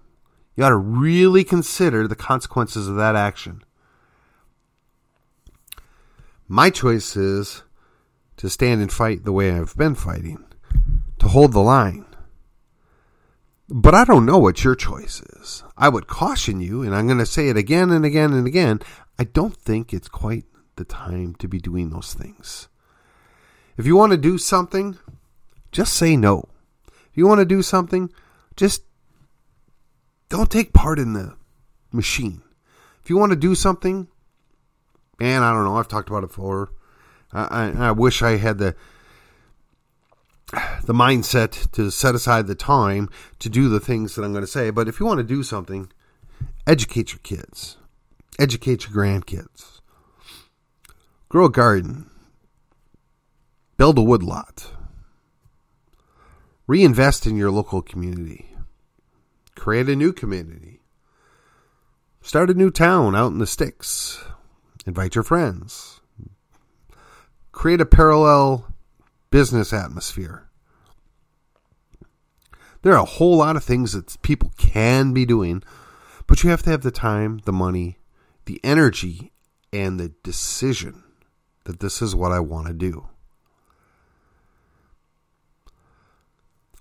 You 0.55 0.61
got 0.61 0.69
to 0.69 0.77
really 0.77 1.43
consider 1.43 2.07
the 2.07 2.15
consequences 2.15 2.87
of 2.87 2.95
that 2.95 3.15
action. 3.15 3.63
My 6.47 6.69
choice 6.69 7.15
is 7.15 7.63
to 8.37 8.49
stand 8.49 8.81
and 8.81 8.91
fight 8.91 9.23
the 9.23 9.31
way 9.31 9.51
I've 9.51 9.75
been 9.75 9.95
fighting, 9.95 10.43
to 11.19 11.27
hold 11.27 11.53
the 11.53 11.59
line. 11.59 12.05
But 13.69 13.95
I 13.95 14.03
don't 14.03 14.25
know 14.25 14.37
what 14.37 14.63
your 14.63 14.75
choice 14.75 15.21
is. 15.21 15.63
I 15.77 15.89
would 15.89 16.07
caution 16.07 16.59
you, 16.59 16.81
and 16.81 16.93
I'm 16.93 17.07
going 17.07 17.19
to 17.19 17.25
say 17.25 17.49
it 17.49 17.57
again 17.57 17.91
and 17.91 18.05
again 18.05 18.33
and 18.33 18.45
again. 18.45 18.81
I 19.17 19.23
don't 19.23 19.55
think 19.55 19.93
it's 19.93 20.09
quite 20.09 20.45
the 20.75 20.85
time 20.85 21.35
to 21.35 21.47
be 21.47 21.59
doing 21.59 21.89
those 21.89 22.13
things. 22.13 22.67
If 23.77 23.85
you 23.85 23.95
want 23.95 24.11
to 24.11 24.17
do 24.17 24.37
something, 24.37 24.97
just 25.71 25.93
say 25.93 26.15
no. 26.17 26.49
If 26.87 27.17
you 27.17 27.27
want 27.27 27.39
to 27.39 27.45
do 27.45 27.61
something, 27.61 28.11
just 28.55 28.83
don't 30.29 30.51
take 30.51 30.73
part 30.73 30.99
in 30.99 31.13
the 31.13 31.35
machine. 31.91 32.41
If 33.03 33.09
you 33.09 33.17
want 33.17 33.31
to 33.31 33.37
do 33.37 33.55
something, 33.55 34.07
man, 35.19 35.41
I 35.41 35.53
don't 35.53 35.63
know. 35.63 35.77
I've 35.77 35.87
talked 35.87 36.09
about 36.09 36.23
it 36.23 36.27
before. 36.27 36.71
I, 37.31 37.43
I, 37.43 37.87
I 37.87 37.91
wish 37.91 38.21
I 38.21 38.37
had 38.37 38.57
the 38.57 38.75
the 40.83 40.93
mindset 40.93 41.71
to 41.71 41.91
set 41.91 42.15
aside 42.15 42.47
the 42.47 42.55
time 42.55 43.09
to 43.39 43.49
do 43.49 43.69
the 43.69 43.79
things 43.79 44.15
that 44.15 44.23
I'm 44.23 44.33
going 44.33 44.43
to 44.43 44.47
say. 44.47 44.69
But 44.69 44.87
if 44.87 44.99
you 44.99 45.05
want 45.05 45.19
to 45.19 45.23
do 45.23 45.43
something, 45.43 45.91
educate 46.67 47.11
your 47.11 47.19
kids, 47.23 47.77
Educate 48.39 48.87
your 48.87 48.93
grandkids. 48.95 49.81
Grow 51.29 51.45
a 51.45 51.51
garden. 51.51 52.09
Build 53.77 53.97
a 53.99 54.01
woodlot. 54.01 54.71
Reinvest 56.65 57.27
in 57.27 57.37
your 57.37 57.51
local 57.51 57.83
community. 57.83 58.55
Create 59.55 59.87
a 59.87 59.95
new 59.95 60.13
community. 60.13 60.81
Start 62.21 62.49
a 62.49 62.55
new 62.55 62.71
town 62.71 63.15
out 63.15 63.31
in 63.31 63.37
the 63.37 63.45
sticks. 63.45 64.23
Invite 64.87 65.13
your 65.13 65.23
friends. 65.23 66.01
Create 67.51 67.81
a 67.81 67.85
parallel 67.85 68.72
business 69.33 69.73
atmosphere. 69.73 70.47
There 72.83 72.93
are 72.93 73.01
a 73.01 73.15
whole 73.17 73.37
lot 73.37 73.55
of 73.55 73.63
things 73.63 73.93
that 73.93 74.21
people 74.21 74.51
can 74.59 75.11
be 75.11 75.25
doing, 75.25 75.63
but 76.27 76.43
you 76.43 76.51
have 76.51 76.61
to 76.61 76.69
have 76.69 76.83
the 76.83 76.91
time, 76.91 77.39
the 77.45 77.51
money, 77.51 77.97
the 78.45 78.61
energy, 78.63 79.31
and 79.73 79.99
the 79.99 80.13
decision 80.21 81.01
that 81.63 81.79
this 81.79 81.99
is 81.99 82.15
what 82.15 82.31
I 82.31 82.41
want 82.41 82.67
to 82.67 82.73
do. 82.73 83.07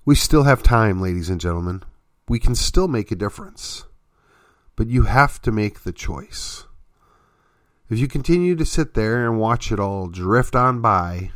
We 0.05 0.15
still 0.15 0.43
have 0.43 0.62
time, 0.62 1.01
ladies 1.01 1.31
and 1.31 1.41
gentlemen. 1.41 1.83
We 2.29 2.38
can 2.38 2.55
still 2.55 2.87
make 2.87 3.11
a 3.11 3.17
difference. 3.17 3.87
But 4.77 4.88
you 4.88 5.05
have 5.05 5.41
to 5.41 5.51
make 5.51 5.85
the 5.85 5.93
choice. 5.93 6.67
If 7.88 7.99
you 7.99 8.09
continue 8.09 8.57
to 8.57 8.67
sit 8.67 8.93
there 8.93 9.27
and 9.27 9.41
watch 9.41 9.73
it 9.73 9.81
all 9.81 10.09
drift 10.09 10.55
on 10.55 10.83
by, 10.83 11.31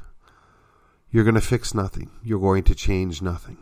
you're 1.11 1.25
going 1.25 1.35
to 1.35 1.40
fix 1.40 1.75
nothing. 1.75 2.11
You're 2.23 2.40
going 2.40 2.64
to 2.64 2.75
change 2.75 3.23
nothing. 3.23 3.59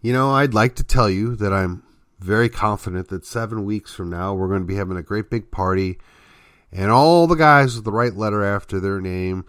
You 0.00 0.12
know, 0.12 0.30
I'd 0.30 0.54
like 0.54 0.76
to 0.76 0.84
tell 0.84 1.10
you 1.10 1.36
that 1.36 1.52
I'm 1.52 1.82
very 2.18 2.48
confident 2.48 3.08
that 3.08 3.26
seven 3.26 3.64
weeks 3.64 3.92
from 3.92 4.10
now 4.10 4.34
we're 4.34 4.48
going 4.48 4.60
to 4.60 4.66
be 4.66 4.76
having 4.76 4.96
a 4.96 5.02
great 5.02 5.30
big 5.30 5.50
party, 5.50 5.98
and 6.72 6.90
all 6.90 7.26
the 7.26 7.34
guys 7.34 7.76
with 7.76 7.84
the 7.84 7.92
right 7.92 8.14
letter 8.14 8.42
after 8.42 8.80
their 8.80 9.00
name 9.00 9.44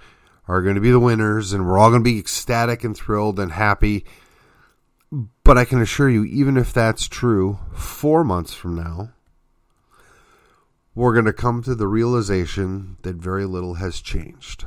are 0.47 0.61
going 0.61 0.75
to 0.75 0.81
be 0.81 0.91
the 0.91 0.99
winners, 0.99 1.53
and 1.53 1.65
we're 1.65 1.77
all 1.77 1.89
going 1.89 2.03
to 2.03 2.09
be 2.09 2.19
ecstatic 2.19 2.83
and 2.83 2.95
thrilled 2.95 3.39
and 3.39 3.51
happy. 3.51 4.05
But 5.43 5.57
I 5.57 5.65
can 5.65 5.81
assure 5.81 6.09
you, 6.09 6.25
even 6.25 6.57
if 6.57 6.73
that's 6.73 7.07
true, 7.07 7.59
four 7.73 8.23
months 8.23 8.53
from 8.53 8.75
now, 8.75 9.13
we're 10.97 11.13
going 11.13 11.25
to 11.25 11.33
come 11.33 11.61
to 11.61 11.75
the 11.75 11.87
realization 11.87 12.97
that 13.03 13.15
very 13.17 13.45
little 13.45 13.75
has 13.75 14.01
changed. 14.01 14.65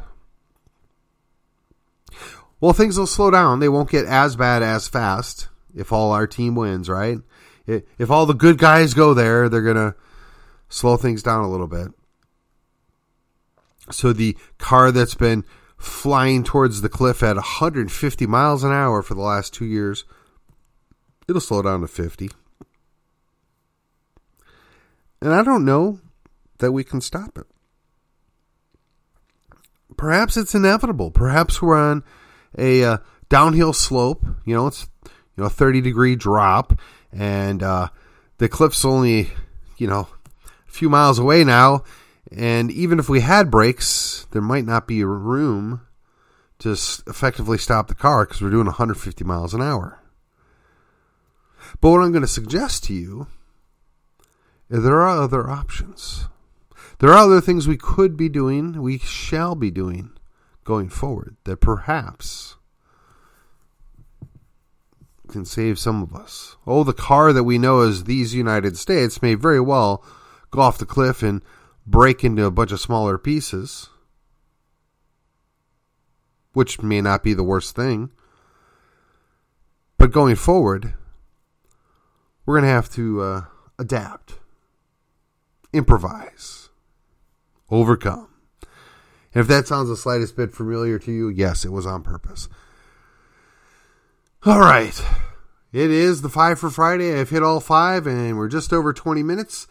Well, 2.61 2.73
things 2.73 2.97
will 2.97 3.09
slow 3.09 3.33
down. 3.33 3.59
They 3.59 3.69
won't 3.69 3.91
get 3.91 4.05
as 4.05 4.37
bad 4.37 4.63
as 4.63 4.87
fast 4.87 5.49
if 5.75 5.93
all 5.93 6.13
our 6.13 6.29
team 6.29 6.55
wins, 6.55 6.89
right? 6.89 7.19
If 7.67 8.13
all 8.13 8.27
the 8.27 8.35
good 8.35 8.59
guys 8.59 8.95
go 8.95 9.13
there, 9.13 9.49
they're 9.49 9.61
going 9.61 9.75
to 9.75 9.97
slow 10.69 10.97
things 10.97 11.25
down 11.25 11.43
a 11.43 11.51
little 11.51 11.67
bit. 11.67 11.89
So 13.91 14.13
the 14.13 14.37
car 14.57 14.93
that's 14.93 15.17
been 15.17 15.45
flying 15.79 16.45
towards 16.45 16.81
the 16.81 16.89
cliff 16.89 17.25
at 17.25 17.35
150 17.35 18.27
miles 18.29 18.63
an 18.63 18.71
hour 18.71 19.03
for 19.03 19.15
the 19.15 19.21
last 19.21 19.53
two 19.53 19.65
years, 19.65 20.05
it'll 21.29 21.41
slow 21.41 21.63
down 21.63 21.81
to 21.81 21.89
50. 21.89 22.31
And 25.21 25.33
I 25.33 25.43
don't 25.43 25.65
know 25.65 25.99
that 26.61 26.73
we 26.73 26.85
can 26.85 27.01
stop 27.01 27.37
it. 27.37 27.47
Perhaps 29.97 30.37
it's 30.37 30.55
inevitable. 30.55 31.11
Perhaps 31.11 31.61
we're 31.61 31.77
on 31.77 32.05
a 32.57 32.85
uh, 32.85 32.99
downhill 33.29 33.73
slope. 33.73 34.25
You 34.47 34.55
know, 34.55 34.67
it's 34.69 34.89
you 35.37 35.45
know, 35.45 35.49
30 35.49 35.81
degree 35.81 36.17
drop, 36.17 36.79
and 37.13 37.63
uh, 37.63 37.89
the 38.39 38.49
cliff's 38.49 38.85
only, 38.85 39.31
you 39.77 39.87
know, 39.87 40.09
a 40.69 40.71
few 40.71 40.89
miles 40.89 41.19
away 41.19 41.45
now. 41.45 41.85
And 42.33 42.71
even 42.71 42.99
if 42.99 43.09
we 43.09 43.21
had 43.21 43.51
brakes, 43.51 44.27
there 44.31 44.43
might 44.43 44.65
not 44.65 44.87
be 44.87 45.03
room 45.03 45.81
to 46.61 46.73
effectively 46.73 47.59
stop 47.59 47.89
the 47.89 47.95
car 47.95 48.25
because 48.25 48.41
we're 48.41 48.51
doing 48.51 48.67
150 48.67 49.25
miles 49.25 49.55
an 49.55 49.63
hour. 49.63 49.99
But 51.81 51.91
what 51.91 52.03
I'm 52.03 52.13
going 52.13 52.23
to 52.23 52.29
suggest 52.29 52.85
to 52.85 52.95
you 52.95 53.27
is 54.69 54.83
there 54.83 55.01
are 55.01 55.23
other 55.23 55.49
options. 55.49 56.29
There 57.01 57.11
are 57.11 57.17
other 57.17 57.41
things 57.41 57.67
we 57.67 57.79
could 57.79 58.15
be 58.15 58.29
doing, 58.29 58.83
we 58.83 58.99
shall 58.99 59.55
be 59.55 59.71
doing 59.71 60.11
going 60.65 60.91
forward 60.91 61.37
that 61.45 61.57
perhaps 61.57 62.57
can 65.29 65.47
save 65.47 65.79
some 65.79 66.03
of 66.03 66.15
us. 66.15 66.57
Oh, 66.67 66.85
the 66.85 66.93
car 66.93 67.33
that 67.33 67.45
we 67.45 67.57
know 67.57 67.81
as 67.81 68.05
these 68.05 68.35
United 68.35 68.77
States 68.77 69.23
may 69.23 69.35
very 69.35 69.61
well 69.61 70.05
go 70.51 70.61
off 70.61 70.77
the 70.77 70.85
cliff 70.85 71.23
and 71.23 71.43
break 71.87 72.23
into 72.23 72.45
a 72.45 72.51
bunch 72.51 72.71
of 72.71 72.81
smaller 72.81 73.17
pieces, 73.17 73.89
which 76.53 76.83
may 76.83 77.01
not 77.01 77.23
be 77.23 77.33
the 77.33 77.43
worst 77.43 77.75
thing. 77.75 78.11
But 79.97 80.13
going 80.13 80.37
forward, 80.37 80.93
we're 82.45 82.57
going 82.57 82.69
to 82.69 82.75
have 82.75 82.91
to 82.91 83.23
uh, 83.23 83.45
adapt, 83.79 84.39
improvise, 85.73 86.60
overcome. 87.71 88.29
If 89.33 89.47
that 89.47 89.69
sounds 89.69 89.89
the 89.89 89.97
slightest 89.97 90.37
bit 90.37 90.53
familiar 90.53 90.99
to 90.99 91.13
you, 91.13 91.29
yes, 91.29 91.65
it 91.65 91.71
was 91.71 91.87
on 91.87 92.03
purpose. 92.03 92.49
All 94.45 94.61
right. 94.61 95.01
It 95.73 95.91
is 95.91 96.23
the 96.23 96.29
five 96.29 96.59
for 96.59 96.71
Friday. 96.71 97.19
I've 97.19 97.31
hit 97.31 97.43
all 97.43 97.61
five 97.61 98.07
and 98.07 98.37
we're 98.37 98.49
just 98.49 98.73
over 98.73 98.93
20 98.93 99.23
minutes. 99.23 99.69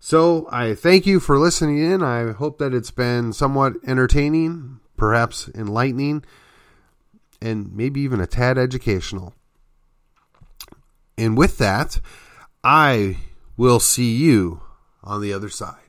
So 0.00 0.48
I 0.50 0.74
thank 0.74 1.06
you 1.06 1.20
for 1.20 1.38
listening 1.38 1.78
in. 1.78 2.02
I 2.02 2.32
hope 2.32 2.58
that 2.58 2.72
it's 2.72 2.90
been 2.90 3.32
somewhat 3.32 3.74
entertaining, 3.86 4.80
perhaps 4.96 5.50
enlightening, 5.54 6.24
and 7.42 7.74
maybe 7.74 8.00
even 8.00 8.20
a 8.20 8.26
tad 8.26 8.56
educational. 8.56 9.34
And 11.18 11.36
with 11.36 11.58
that, 11.58 12.00
I 12.62 13.16
will 13.56 13.80
see 13.80 14.14
you 14.14 14.62
on 15.02 15.20
the 15.20 15.32
other 15.32 15.48
side. 15.48 15.87